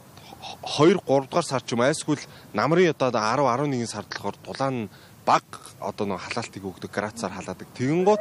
2 0.62 1.00
3 1.04 1.28
дугаар 1.28 1.44
сар 1.44 1.62
ч 1.62 1.72
юм 1.76 1.84
айсгүйл 1.84 2.24
намрын 2.52 2.90
одоо 2.96 3.10
10 3.12 3.44
11 3.44 3.86
сард 3.86 4.08
болохоор 4.08 4.36
дулаан 4.44 4.88
баг 5.24 5.44
одоо 5.80 6.06
нэг 6.06 6.20
халаалтыг 6.20 6.64
өгдөг 6.64 6.90
грацаар 6.92 7.32
халаадаг. 7.32 7.68
Тэгэн 7.76 8.04
гут 8.04 8.20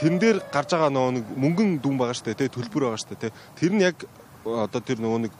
тэрэн 0.00 0.18
дээр 0.20 0.38
гарч 0.52 0.70
байгаа 0.72 0.92
нөгөө 0.92 1.12
нэг 1.16 1.24
мөнгөн 1.36 1.70
дүн 1.80 1.96
байгаа 1.96 2.16
шүү 2.16 2.26
дээ 2.28 2.40
тий 2.44 2.50
төлбөр 2.52 2.82
байгаа 2.92 3.00
шүү 3.00 3.10
дээ 3.16 3.22
тий 3.28 3.32
тэр 3.56 3.72
нь 3.72 3.84
яг 3.84 3.96
одоо 4.44 4.80
тэр 4.84 5.00
нөгөө 5.00 5.20
нэг 5.28 5.32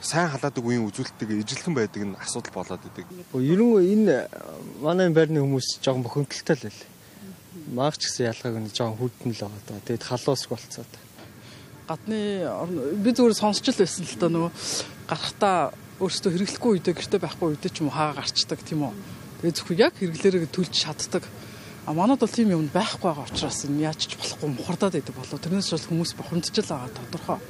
сайн 0.00 0.28
халаадаг 0.28 0.64
үеийн 0.64 0.84
үзүүлэлтийг 0.84 1.30
ижилхэн 1.42 1.74
байдаг 1.74 2.02
нь 2.04 2.18
асуудал 2.20 2.52
болоод 2.60 2.84
идэг. 2.92 3.08
Ерөн 3.32 3.80
энэ 3.80 4.28
манай 4.84 5.08
байрны 5.08 5.40
хүмүүс 5.40 5.80
жоохон 5.80 6.04
бохомдолтой 6.04 6.56
л 6.56 6.64
байл 6.68 6.97
Маагч 7.74 8.06
гэсэн 8.06 8.30
ялгааг 8.32 8.56
нь 8.62 8.72
жоон 8.72 8.96
хүдэн 8.96 9.32
л 9.34 9.42
байгаа 9.42 9.62
даа. 9.68 9.86
Тэгэд 9.86 10.04
халуусг 10.06 10.48
болцоод. 10.50 10.92
Гадны 11.88 12.20
би 13.02 13.10
зүгээр 13.12 13.36
сонсч 13.36 13.64
л 13.72 13.80
байсан 13.80 14.04
л 14.04 14.20
да 14.20 14.28
нөгөө 14.28 14.50
гарахтаа 15.08 15.58
өөрөөсөө 15.98 16.30
хэрэглэхгүй 16.30 16.70
үедээ 16.78 16.94
гэртээ 16.94 17.20
байхгүй 17.20 17.46
үедээ 17.58 17.72
ч 17.74 17.76
юм 17.82 17.90
уу 17.90 17.96
хаа 17.96 18.14
гарчдаг 18.14 18.60
тийм 18.62 18.86
үү. 18.86 18.94
Тэгээ 19.42 19.56
зөвхөн 19.56 19.82
яг 19.82 19.92
хэрэглээрээ 19.98 20.52
төлж 20.52 20.72
чаддаг. 20.72 21.24
А 21.88 21.96
манад 21.96 22.20
бол 22.20 22.28
тийм 22.28 22.52
юм 22.52 22.68
байхгүй 22.68 23.08
байгаа 23.08 23.26
учраас 23.26 23.64
энэ 23.64 23.88
яаж 23.88 24.04
ч 24.04 24.14
болохгүй 24.20 24.48
мухардаад 24.52 24.94
байдаг 24.94 25.14
болоо. 25.16 25.38
Тэрнээс 25.40 25.72
бол 25.72 25.88
хүмүүс 25.88 26.12
бохомдчихл 26.20 26.70
байгаа 26.70 26.90
тодорхой. 26.92 27.40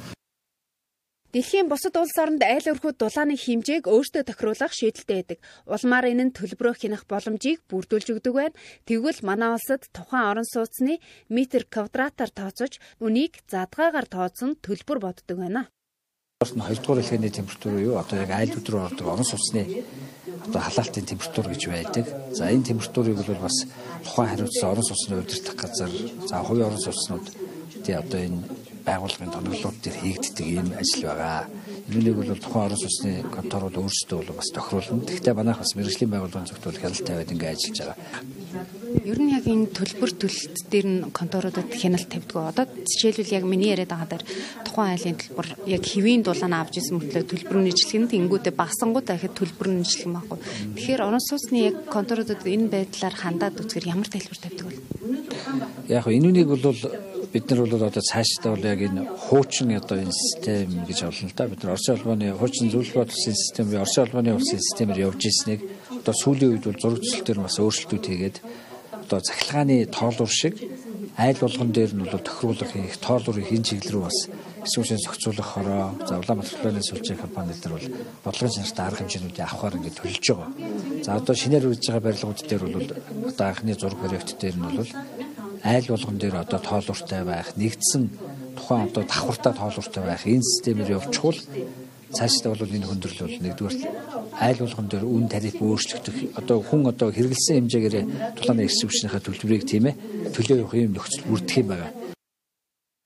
Дэлхийн 1.29 1.69
бусад 1.69 1.93
улс 1.93 2.17
оронд 2.17 2.41
айл 2.41 2.73
өрхөд 2.73 2.97
дулааны 2.97 3.37
хэмжээг 3.37 3.85
өөртөө 3.85 4.25
тохируулах 4.25 4.73
шийдэлтэй 4.73 5.17
байдаг. 5.21 5.39
Улмаар 5.69 6.09
энэ 6.09 6.25
нь 6.25 6.33
төлбөрөө 6.33 6.73
хянах 6.81 7.05
боломжийг 7.05 7.61
бүрдүүлж 7.69 8.17
өгдөг 8.17 8.33
байна. 8.33 8.57
Тэгвэл 8.89 9.21
манай 9.21 9.53
улсад 9.53 9.85
тухайн 9.93 10.25
орон 10.25 10.47
сууцны 10.49 10.97
метр 11.29 11.69
квадратаар 11.69 12.33
тооцож, 12.33 12.81
үнийг 12.97 13.45
задгаагаар 13.45 14.09
тооцсон 14.09 14.57
төлбөр 14.57 14.97
боддог 15.05 15.37
байна. 15.37 15.69
Оросны 16.41 16.65
2 16.65 16.81
дугаар 16.81 17.05
хэлхээний 17.05 17.29
температур 17.29 17.77
юу 17.77 18.01
одоо 18.01 18.17
яг 18.25 18.31
айл 18.33 18.57
өдрөөр 18.57 18.89
ордог 18.89 19.05
орон 19.13 19.27
сууцны 19.29 19.85
одоо 20.49 20.61
халаалтын 20.65 21.05
температур 21.13 21.45
гэж 21.45 21.61
байдаг. 21.69 22.05
За 22.33 22.49
энэ 22.49 22.73
температурыг 22.73 23.21
бол 23.21 23.45
бас 23.45 23.69
тухайн 24.01 24.29
хариуцсан 24.33 24.71
орон 24.73 24.87
сууцны 24.89 25.21
удирдах 25.21 25.55
газар, 25.61 25.91
за 26.25 26.41
хувийн 26.41 26.73
орон 26.73 26.81
сууцнууд 26.81 27.27
тий 27.85 27.93
одоо 27.93 28.17
энэ 28.17 28.41
байгууллагын 28.89 29.33
тоноглолууд 29.33 29.77
дээр 29.85 29.97
хийгддэг 30.01 30.45
ийм 30.49 30.67
ажил 30.73 31.05
байгаа. 31.05 31.45
Үүнийг 31.89 32.15
бол 32.17 32.33
тухайн 32.41 32.65
орон 32.69 32.81
сууцны 32.81 33.11
конторууд 33.29 33.77
өөрсдөө 33.77 34.17
бол 34.17 34.39
бас 34.41 34.49
тохируулна. 34.53 35.05
Гэхдээ 35.05 35.33
манайх 35.37 35.61
бас 35.61 35.73
мэрэгжлийн 35.77 36.13
байгууллагын 36.13 36.49
зөвхөн 36.49 36.81
хяналт 36.81 37.05
тавиад 37.05 37.33
ингэ 37.33 37.49
ажиллаж 37.53 37.77
байгаа. 37.81 37.97
Ер 39.05 39.19
нь 39.21 39.33
яг 39.37 39.45
энэ 39.45 39.69
төлбөр 39.77 40.11
төлөлт 40.17 40.57
дээр 40.73 40.87
нь 40.89 40.99
конторуудад 41.13 41.69
хяналт 41.69 42.09
тавьдаг. 42.09 42.49
Одоо 42.49 42.65
жишээлбэл 42.89 43.37
яг 43.37 43.45
миний 43.45 43.69
яриад 43.69 43.93
байгаа 43.93 44.09
дээр 44.09 44.25
тухайн 44.65 44.93
айлын 44.97 45.17
төлбөр 45.21 45.47
яг 45.69 45.83
хэвийн 45.85 46.21
дулаан 46.25 46.53
авч 46.57 46.81
исэн 46.81 46.97
мөртлөө 46.97 47.25
төлбөр 47.29 47.57
нь 47.61 47.69
ижлэх 47.69 48.01
нь 48.01 48.09
тэнгүүтээ 48.09 48.53
багасангууд 48.57 49.05
дахиад 49.05 49.37
төлбөр 49.37 49.69
нь 49.69 49.85
ижлэх 49.85 50.09
байхгүй. 50.09 50.37
Тэгэхээр 50.77 51.05
орон 51.05 51.21
сууцны 51.21 51.57
яг 51.69 51.75
конторуудад 51.93 52.41
энэ 52.41 52.73
байдлаар 52.73 53.13
хандаад 53.13 53.61
үзэхээр 53.61 53.93
ямар 53.93 54.09
тайлбар 54.09 54.39
тавьдаг 54.41 54.65
вэ? 54.65 54.77
Яг 55.89 56.05
энэ 56.09 56.27
үнийг 56.33 56.49
бол 56.49 56.65
бид 57.33 57.49
нар 57.49 57.59
бол 57.65 57.83
одоо 57.83 58.01
цаашдаа 58.01 58.55
бол 58.55 58.65
яг 58.65 58.81
энэ 58.81 59.05
хуучин 59.05 59.77
одоо 59.77 59.97
энэ 60.01 60.11
систем 60.11 60.85
гэж 60.85 60.99
олно 61.03 61.29
л 61.29 61.35
да. 61.35 61.47
Бид 61.47 61.63
нар 61.63 61.73
Оросын 61.73 61.95
холбооны 61.97 62.33
хуучин 62.33 62.71
зөвлөх 62.71 62.95
бодлосын 62.95 63.35
систем, 63.35 63.67
Оросын 63.77 64.05
холбооны 64.05 64.33
улсын 64.33 64.59
системээр 64.59 64.99
явж 65.07 65.21
ирснийг 65.25 65.61
одоо 65.89 66.13
сүүлийн 66.13 66.51
үед 66.57 66.65
бол 66.65 66.81
зураг 66.81 67.01
зурсэл 67.03 67.25
дээр 67.25 67.39
бас 67.45 67.59
өөрчлөлтүүд 67.59 68.05
хийгээд 68.09 68.37
одоо 69.05 69.19
захилгааны 69.21 69.85
тоолуур 69.93 70.29
шиг 70.29 70.55
айл 71.17 71.37
болгон 71.37 71.71
дээр 71.71 71.91
нь 71.93 72.03
бол 72.07 72.23
тохируулах 72.23 72.71
хийх, 72.71 72.97
тоолуур 72.97 73.37
хийх 73.43 73.65
чиглэл 73.67 73.93
рүү 73.93 74.03
бас 74.07 74.19
хэсүүшээ 74.63 74.97
зохицуулах 75.03 75.49
хороо, 75.51 75.85
за 76.07 76.19
Улаанбаатар 76.19 76.59
планы 76.61 76.81
сүлжээ 76.83 77.17
компани 77.19 77.53
дээр 77.53 77.73
бол 77.75 77.87
бодлогын 78.23 78.55
чанартай 78.55 78.85
арга 78.85 79.01
хэмжээнүүдийн 79.03 79.47
авахар 79.47 79.75
ингээд 79.75 79.99
төлж 79.99 80.25
байгаа. 80.29 80.49
За 81.03 81.09
одоо 81.19 81.35
шинээр 81.35 81.67
үрж 81.67 81.83
байгаа 81.87 82.05
барилгууд 82.07 82.39
дээр 82.47 82.63
бол 82.67 82.87
одоо 83.31 83.45
анхны 83.47 83.73
зураг 83.75 83.99
проект 83.99 84.29
дээр 84.39 84.55
нь 84.55 84.67
бол 84.67 84.89
айл 85.63 85.85
болгон 85.89 86.17
дээр 86.17 86.35
одоо 86.43 86.59
тоолууртай 86.59 87.23
байх, 87.23 87.53
нэгдсэн 87.55 88.03
тухайн 88.55 88.87
одоо 88.87 89.03
давхартай 89.03 89.53
тоолууртай 89.53 90.03
байх 90.03 90.23
энэ 90.25 90.43
системээр 90.43 90.95
явчихвал 90.97 91.39
цаашдаа 92.11 92.55
бол 92.55 92.75
энэ 92.75 92.87
хөндрөл 92.89 93.21
бол 93.21 93.37
нэгдүгээр 93.43 93.77
айл 94.39 94.59
болгон 94.63 94.87
дээр 94.89 95.05
үн 95.05 95.25
тариф 95.29 95.57
өөрчлөгдөх 95.61 96.17
одоо 96.39 96.57
хүн 96.65 96.89
одоо 96.89 97.09
хэрэгэлсэн 97.13 97.55
хэмжээгээр 97.69 97.95
тулааны 98.37 98.65
эрс 98.65 98.79
хүчнийхээ 98.81 99.21
төлбөрийг 99.21 99.63
тийм 99.69 99.85
ээ 99.93 99.95
төлөө 100.33 100.57
явах 100.63 100.73
юм 100.73 100.93
нөхцөл 100.97 101.27
бүрдэх 101.29 101.57
юм 101.61 101.67
байна. 101.69 102.17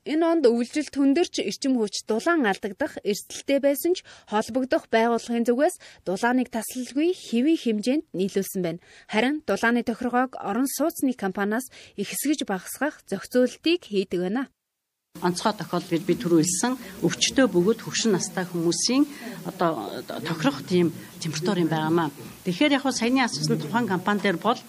Энэ 0.04 0.26
онд 0.28 0.44
өвлжил 0.52 0.92
төндөрч 0.92 1.40
эрчим 1.48 1.80
хүч 1.80 2.04
дулаан 2.04 2.44
алдагдах 2.44 3.00
эрсдэлтэй 3.08 3.64
байсан 3.64 3.96
ч 3.96 4.04
холбогдох 4.28 4.92
байгууллагын 4.92 5.48
зүгээс 5.48 5.80
дулааныг 6.04 6.52
таслалгүй 6.52 7.16
хэвийн 7.16 7.64
хэмжээнд 7.64 8.06
нийлүүлсэн 8.12 8.62
байна. 8.68 8.84
Харин 9.08 9.48
дулааны 9.48 9.88
тохиргоог 9.88 10.36
орон 10.44 10.68
сууцны 10.68 11.16
компаниас 11.16 11.72
ихсгэж 11.96 12.44
багасгах 12.44 13.00
зохицуултыг 13.08 13.88
хийдэг 13.88 14.20
байна. 14.28 14.52
Онцгой 15.24 15.56
тохиолдолд 15.56 16.04
би 16.04 16.20
түрүү 16.20 16.44
хэлсэн 16.44 16.74
өвчтөө 17.06 17.48
бөгөөд 17.48 17.80
хөвшин 17.88 18.12
настай 18.12 18.44
хүмүүсийн 18.44 19.08
одоо 19.48 20.04
тохирох 20.28 20.68
тийм 20.68 20.92
температур 21.24 21.64
юм 21.64 21.72
байнамаа. 21.72 22.12
Тэгэхээр 22.44 22.76
яг 22.76 22.84
саяны 22.92 23.24
асуусан 23.24 23.56
тухайн 23.56 23.88
компани 23.88 24.20
дээр 24.20 24.36
бол 24.36 24.60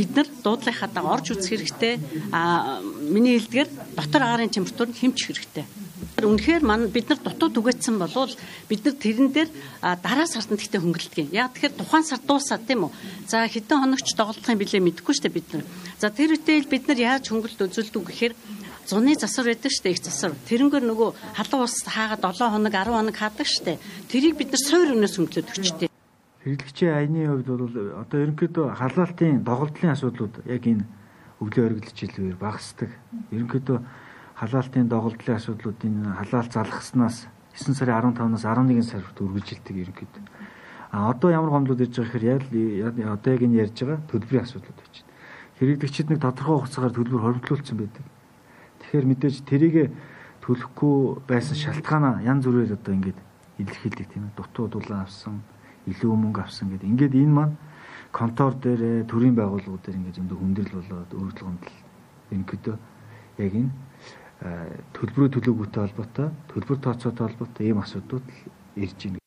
бид 0.00 0.16
нар 0.16 0.28
дуудлагынхаа 0.40 1.04
орж 1.12 1.36
үзэх 1.36 1.60
хэрэгтэй. 1.60 2.00
А 2.32 2.80
миний 2.80 3.36
хэлдгээр 3.36 3.68
дотор 4.00 4.22
агаарын 4.24 4.48
температур 4.48 4.88
хэмжих 4.88 5.28
хэрэгтэй. 5.28 5.66
Үнэхээр 6.24 6.64
мань 6.64 6.88
бид 6.88 7.12
нар 7.12 7.20
дутуу 7.20 7.52
түгээсэн 7.52 8.00
болвол 8.00 8.32
бид 8.68 8.80
нар 8.84 8.96
тэрэн 8.96 9.28
дээр 9.28 9.48
дараа 10.00 10.24
сард 10.24 10.48
нь 10.48 10.56
гэхдээ 10.56 10.80
хөнгөлдөг 10.80 11.18
юм. 11.20 11.36
Яг 11.36 11.52
тэгэхээр 11.52 11.76
тухайн 11.76 12.04
сар 12.08 12.20
дуусаад 12.24 12.64
тийм 12.64 12.88
үү? 12.88 12.92
За 13.28 13.44
хэдэн 13.44 13.80
хоногч 13.84 14.08
доголдох 14.16 14.48
юм 14.48 14.60
билээ 14.64 14.80
мэдэхгүй 14.80 15.12
шүү 15.12 15.24
дээ 15.28 15.36
бид 15.36 15.48
нар. 15.52 15.64
За 16.00 16.08
тэр 16.08 16.32
үедээ 16.32 16.64
бид 16.64 16.88
нар 16.88 17.00
яаж 17.00 17.28
хөнгөлт 17.28 17.60
үзүүлдэг 17.60 18.04
гэхээр 18.08 18.34
зуны 18.88 19.12
засвар 19.20 19.52
байдаг 19.52 19.72
штэ 19.72 19.92
их 19.92 20.00
засвар. 20.00 20.32
Тэрнгээр 20.48 20.84
нөгөө 20.88 21.36
халуун 21.36 21.68
ус 21.68 21.76
хаагаад 21.84 22.24
7 22.24 22.48
хоног 22.48 22.72
10 22.72 22.96
хоног 22.96 23.16
хаадаг 23.16 23.48
штэ. 23.48 23.76
Тэрийг 24.08 24.40
бид 24.40 24.56
нар 24.56 24.62
суур 24.64 24.96
өнөөс 24.96 25.14
хөнгөлөд 25.20 25.52
өчтөө. 25.52 25.89
Хэрэглэгчийн 26.40 26.96
аяны 26.96 27.28
хувьд 27.28 27.48
бол 27.52 27.68
одоо 28.00 28.18
ерөнхийдөө 28.24 28.72
халаалтын 28.80 29.44
доголдлын 29.44 29.92
асуудлууд 29.92 30.40
яг 30.48 30.64
энэ 30.64 30.88
өглөө 31.36 31.64
оргилж 31.68 31.92
хэлбэр 32.00 32.40
багасдаг. 32.40 32.88
Ерөнхийдөө 33.28 33.78
халаалтын 34.40 34.88
доголдлын 34.88 35.36
асуудлууд 35.36 35.80
энэ 35.84 36.16
халаалт 36.16 36.52
залгаснаас 36.56 37.28
9 37.52 37.76
сарын 37.76 38.16
15-наас 38.16 38.44
11 38.48 38.88
сард 38.88 39.20
үргэлжилдэг 39.20 39.76
ерөнхийдөө. 39.84 40.22
А 40.96 41.12
одоо 41.12 41.28
ямар 41.28 41.52
гомдлууд 41.52 41.84
ирж 41.84 42.00
байгаа 42.08 42.08
гэхээр 42.08 42.44
яг 42.88 42.94
одоо 43.04 43.30
яг 43.36 43.42
энэ 43.44 43.60
ярьж 43.60 43.76
байгаа 43.84 44.00
төлбөрийн 44.08 44.44
асуудлууд 44.48 44.78
байж 44.80 44.94
байна. 44.96 45.12
хэрэглэгчид 45.60 46.08
нэг 46.08 46.20
тодорхой 46.24 46.56
хугацаагаар 46.56 46.96
төлбөр 46.96 47.20
хоримтлуулсан 47.20 47.76
байдаг. 47.76 48.04
Тэгэхээр 48.80 49.06
мэдээж 49.12 49.36
тэрийг 49.44 49.76
төлөхгүй 50.40 51.20
байсан 51.28 51.56
шалтгаанаа 51.60 52.24
янз 52.24 52.48
бүрээр 52.48 52.80
одоо 52.80 52.92
ингээд 52.96 53.20
илэрхийлдэг 53.60 54.08
тийм 54.08 54.24
ээ. 54.32 54.36
Дутуу 54.40 54.72
дулаан 54.72 55.04
авсан, 55.04 55.44
илүү 55.92 56.14
мөнгө 56.16 56.40
авсан 56.42 56.70
гэдэг. 56.70 56.88
Ингээд 56.90 57.14
энэ 57.14 57.34
маань 57.36 57.54
контор 58.12 58.54
дээр 58.58 59.04
төрийн 59.10 59.36
байгууллагууд 59.38 59.82
дээр 59.84 59.98
ингээд 59.98 60.18
зөндөө 60.18 60.38
хүндрэл 60.40 60.74
болоод 60.74 61.10
өргөдөл 61.14 61.46
гомдол 61.46 61.76
ерөнхийдөө 62.30 62.76
яг 63.44 63.52
энэ 63.60 63.70
төлбөрөө 64.96 65.30
төлөөгүйтэй 65.36 65.80
холбоотой, 65.84 66.28
төлбөр 66.50 66.78
тооцоотой 66.80 67.24
холбоотой 67.28 67.64
ийм 67.68 67.78
асуудууд 67.84 68.26
ирж 68.80 68.98
байна. 69.04 69.19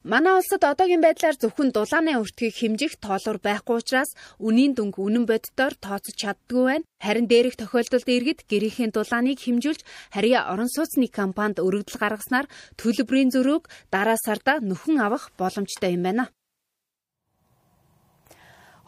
Манай 0.00 0.32
улсад 0.32 0.64
одоогийн 0.64 1.04
байдлаар 1.04 1.36
зөвхөн 1.36 1.76
дулааны 1.76 2.16
өртгийг 2.16 2.56
хэмжих 2.56 2.96
тоолор 3.04 3.36
байхгүй 3.36 3.84
учраас 3.84 4.16
үнийн 4.40 4.72
дүнг 4.72 4.96
үнэн 4.96 5.28
боддоор 5.28 5.76
тооцож 5.76 6.16
чаддгүй 6.16 6.64
байна. 6.64 6.88
Харин 7.04 7.28
дээрх 7.28 7.60
тохиолдолд 7.60 8.08
иргэд 8.08 8.48
гэрийнхээ 8.48 8.96
дулааныг 8.96 9.36
хэмжүүлж 9.44 9.84
харьяа 10.16 10.48
орон 10.56 10.72
сууцны 10.72 11.04
компанид 11.12 11.60
өргөдөл 11.60 12.00
гаргаснаар 12.00 12.48
төлбөрийн 12.80 13.28
зөрүүг 13.28 13.68
дараа 13.92 14.16
сарда 14.16 14.64
нөхөн 14.64 15.04
авах 15.04 15.36
боломжтой 15.36 15.92
юм 15.92 16.08
байна. 16.08 16.32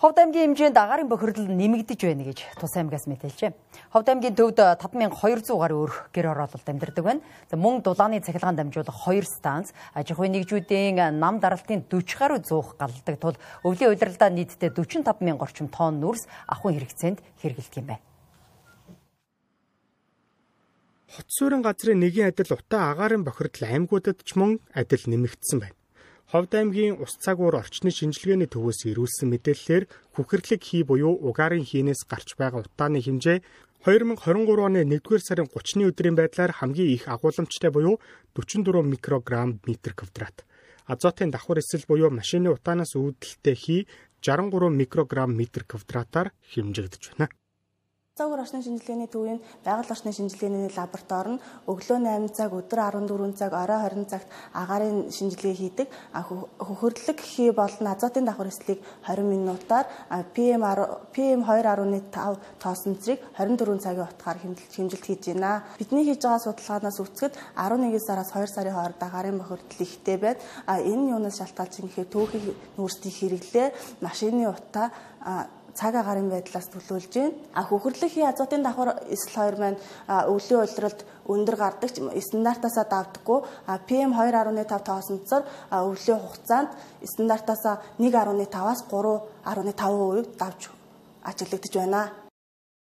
Ховд 0.02 0.18
аймгийн 0.18 0.58
хэмжээнд 0.58 0.74
агаарын 0.82 1.06
бохирдол 1.06 1.46
нэмэгдэж 1.46 2.00
байна 2.02 2.26
гэж 2.26 2.58
Тус 2.58 2.74
аймгаас 2.74 3.06
мэдээлжээ. 3.06 3.54
Ховд 3.94 4.10
аймгийн 4.10 4.34
төвд 4.34 4.58
5200 4.58 5.54
гаруй 5.54 5.78
өөр 5.78 5.92
гэр 6.10 6.26
ороололд 6.26 6.66
амьдардаг 6.66 7.04
байна. 7.06 7.22
Мөн 7.54 7.86
дулааны 7.86 8.18
цахилгаан 8.18 8.58
дамжуулах 8.58 8.98
2 8.98 9.22
станц, 9.22 9.70
аж 9.94 10.10
ахуйн 10.10 10.34
нэгжүүдийн 10.34 10.98
нам 11.22 11.38
даралтын 11.38 11.86
40 11.86 12.18
гаруй 12.18 12.42
зуух 12.42 12.74
галдаг 12.82 13.14
тул 13.22 13.38
өвлийн 13.62 13.94
удирдлагаа 13.94 14.34
нийтдээ 14.34 14.74
45 14.74 15.22
мянган 15.22 15.46
орчим 15.46 15.70
тонн 15.70 16.02
нүрс 16.02 16.26
ахуйн 16.50 16.82
хэрэгцээнд 16.82 17.22
хэрэгэлдэг 17.38 17.78
юм 17.78 17.86
байна. 17.94 18.02
Хот 21.14 21.30
суурин 21.30 21.62
газрын 21.62 22.02
нэгэн 22.02 22.34
адил 22.34 22.58
утаа 22.58 22.90
агаарын 22.90 23.22
бохирдол 23.22 23.70
аймагуудад 23.70 24.18
ч 24.26 24.34
мөн 24.34 24.58
адил 24.74 25.06
нэмэгдсэн 25.06 25.62
байна. 25.62 25.78
Ховд 26.32 26.54
аймгийн 26.56 26.96
ус 26.96 27.12
цагуур 27.20 27.60
орчны 27.60 27.92
шинжилгээний 27.92 28.48
төвөөс 28.48 28.88
ирүүлсэн 28.88 29.28
мэдээллээр 29.28 29.84
хүхэрлэг 30.16 30.62
хий 30.64 30.80
буюу 30.80 31.12
угаарын 31.28 31.60
хийнээс 31.60 32.08
гарч 32.08 32.40
байгаа 32.40 32.64
утааны 32.64 33.04
хэмжээ 33.04 33.44
2023 33.84 34.64
оны 34.64 34.80
1-р 34.80 35.20
сарын 35.20 35.52
30-ны 35.52 35.92
өдрийн 35.92 36.16
байдлаар 36.16 36.56
хамгийн 36.56 36.88
их 36.88 37.04
агуулмжтай 37.04 37.68
буюу 37.68 38.00
44 38.32 38.80
микрограмм 38.80 39.60
метр 39.68 39.92
квадрат. 39.92 40.48
Азотын 40.88 41.28
давхар 41.28 41.60
эсэл 41.60 41.84
буюу 41.84 42.08
машины 42.08 42.48
утаанаас 42.48 42.96
үүдэлтэй 42.96 43.52
хий 43.52 43.80
63 44.24 44.72
микрограмм 44.72 45.36
метр 45.36 45.68
квадратаар 45.68 46.32
хэмжигдэж 46.48 47.12
байна. 47.12 47.28
Цагуур 48.12 48.44
орчны 48.44 48.60
шинжилгээний 48.60 49.08
төвийн 49.08 49.40
байгаль 49.64 49.88
орчны 49.88 50.12
шинжилгээний 50.12 50.68
лаборатори 50.76 51.32
нь 51.32 51.40
өглөө 51.64 51.96
8 51.96 52.28
цаг, 52.36 52.52
өдөр 52.52 52.80
14 53.08 53.40
цаг, 53.40 53.56
орой 53.56 53.88
20 53.88 54.04
цагт 54.04 54.28
агаарын 54.52 55.08
шинжилгээ 55.08 55.54
хийдэг. 55.56 55.88
Хөхөрлөг 56.12 57.18
хий 57.24 57.56
болон 57.56 57.88
азотын 57.88 58.28
давхар 58.28 58.52
эслийг 58.52 58.84
20 59.08 59.24
минутаар 59.24 59.88
PM 60.36 60.60
PM 61.16 61.40
2.5 61.40 62.36
тоосонцрыг 62.60 63.18
24 63.40 63.80
цагийн 63.80 64.04
утгаар 64.04 64.38
хэмжилт 64.44 65.04
хийж 65.08 65.32
байна. 65.32 65.64
Бидний 65.80 66.04
хийж 66.04 66.20
байгаа 66.20 66.44
судалгаанаас 66.44 67.00
үзэхэд 67.00 67.32
11 67.56 67.96
сараас 67.96 68.28
2 68.36 68.44
сарын 68.44 68.76
хооронд 68.76 69.00
агаарын 69.00 69.40
бохирдол 69.40 69.80
ихтэй 69.88 70.20
байна. 70.20 70.36
Энэ 70.68 71.16
юунаас 71.16 71.40
шалтгаалж 71.40 71.80
юм 71.80 71.88
гэхээр 71.88 72.12
түүхийг 72.12 72.44
нүүрсдийг 72.76 73.16
хэрэглээ, 73.16 73.68
машины 74.04 74.52
утаа 74.52 74.92
цаг 75.74 75.94
агарын 75.96 76.28
байдлаас 76.30 76.68
төлөөлж 76.72 77.12
байна. 77.14 77.36
А 77.54 77.62
хөхөрлөхийн 77.68 78.28
азотын 78.28 78.62
давхар 78.62 79.02
эсэл 79.08 79.32
2 79.34 79.60
маань 79.62 79.78
өвлийн 80.08 80.62
улиралд 80.64 81.00
өндөр 81.28 81.56
гардаг 81.56 81.90
стандартаасаа 81.92 82.86
давдаггүй 82.90 83.38
PM 83.88 84.12
2.5 84.12 84.86
тоосонцор 84.88 85.42
өвлийн 85.70 86.20
хугацаанд 86.20 86.70
стандартаасаа 87.02 87.76
1.5-аас 87.98 88.80
3.5% 88.90 90.36
давж 90.38 90.70
ажиглагдаж 91.24 91.74
байна. 91.76 92.02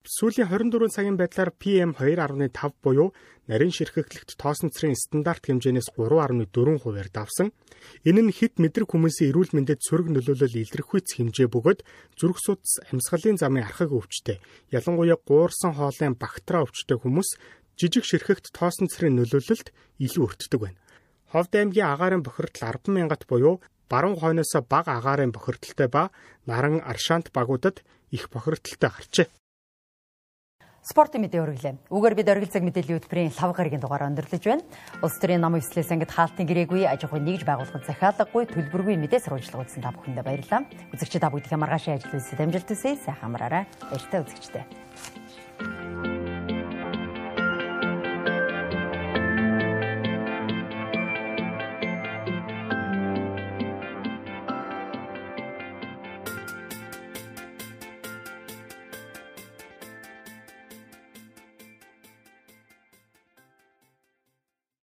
Сүүлийн 0.08 0.48
24 0.48 0.96
цагийн 0.96 1.18
байдлаар 1.20 1.52
PM 1.52 1.92
2.5 1.92 2.72
буюу 2.84 3.12
нарийн 3.48 3.72
ширхэгдлэгт 3.72 4.36
тоосонцрын 4.36 4.96
стандарт 4.96 5.48
хэмжээнээс 5.48 5.96
3.4 5.96 6.84
хувиар 6.84 7.10
давсан. 7.10 7.56
Энэ 8.04 8.22
нь 8.28 8.36
хэд 8.36 8.60
мэдрэг 8.60 8.92
хүмүүсийн 8.92 9.32
эрүүл 9.32 9.56
мэндэд 9.56 9.80
сөрөг 9.82 10.12
нөлөөлөл 10.12 10.62
илэрхүйц 10.68 11.16
хэмжээ 11.16 11.48
бөгөөд 11.48 11.80
зүрх 12.20 12.40
судас 12.44 12.84
амьсгалын 12.92 13.40
замын 13.40 13.64
архаг 13.64 13.96
өвчтэй, 13.96 14.44
ялангуяа 14.76 15.16
гуурсан 15.24 15.80
хоолын 15.80 16.20
бактери 16.20 16.60
өвчтэй 16.68 17.00
хүмүүс 17.00 17.30
жижиг 17.80 18.04
ширхэгт 18.04 18.52
тоосонцрын 18.52 19.16
нөлөөлөлд 19.16 19.72
илүү 20.04 20.24
өртдөг 20.28 20.60
байна. 20.60 20.80
Ховд 21.32 21.52
аймгийн 21.56 21.92
агаарын 21.94 22.24
бохирдол 22.26 22.68
10 22.84 22.92
мянгат 22.92 23.24
буюу 23.30 23.62
баруун 23.92 24.20
хойноос 24.20 24.54
бага 24.68 24.98
агаарын 25.00 25.32
бохирдолтой 25.32 25.88
ба 25.88 26.04
наран 26.46 26.82
аршаант 26.84 27.32
багуудад 27.32 27.84
их 28.12 28.30
бохирдолтой 28.34 28.90
гарчээ. 28.90 29.28
Спортын 30.88 31.20
мэдээ 31.28 31.44
өргөлээ. 31.44 31.92
Үгээр 31.92 32.16
бид 32.16 32.32
оргил 32.32 32.48
цаг 32.48 32.64
мэдээллийн 32.64 33.04
хөтөлбөрийн 33.04 33.36
лав 33.36 33.52
гарагийн 33.52 33.84
дугаар 33.84 34.08
өндөрлөж 34.08 34.40
байна. 34.40 34.64
Улс 35.04 35.20
төрийн 35.20 35.44
намын 35.44 35.60
эслээс 35.60 35.92
ангид 35.92 36.16
хаалтын 36.16 36.48
гэрээгүй 36.48 36.88
аж 36.88 37.04
ахуйн 37.04 37.28
нэгж 37.28 37.44
байгууллагад 37.44 37.84
захиалаггүй 37.92 38.48
төлбөргүй 38.56 38.96
мэдээ 38.96 39.20
сурвалжлага 39.20 39.68
үзсэн 39.68 39.84
та 39.84 39.92
бүхэндээ 39.92 40.24
баярлалаа. 40.24 40.64
Үзэгчид 40.96 41.20
та 41.20 41.28
бүгдийнхээ 41.28 41.60
маргаашийн 41.60 42.00
ажил 42.00 42.16
үйлсэд 42.16 42.40
амжилт 42.40 42.72
хүсье. 42.72 42.96
Сайхан 43.04 43.36
амраарай. 43.36 43.68
Баяртай 43.92 44.24
үзэгчтэй. 44.24 44.64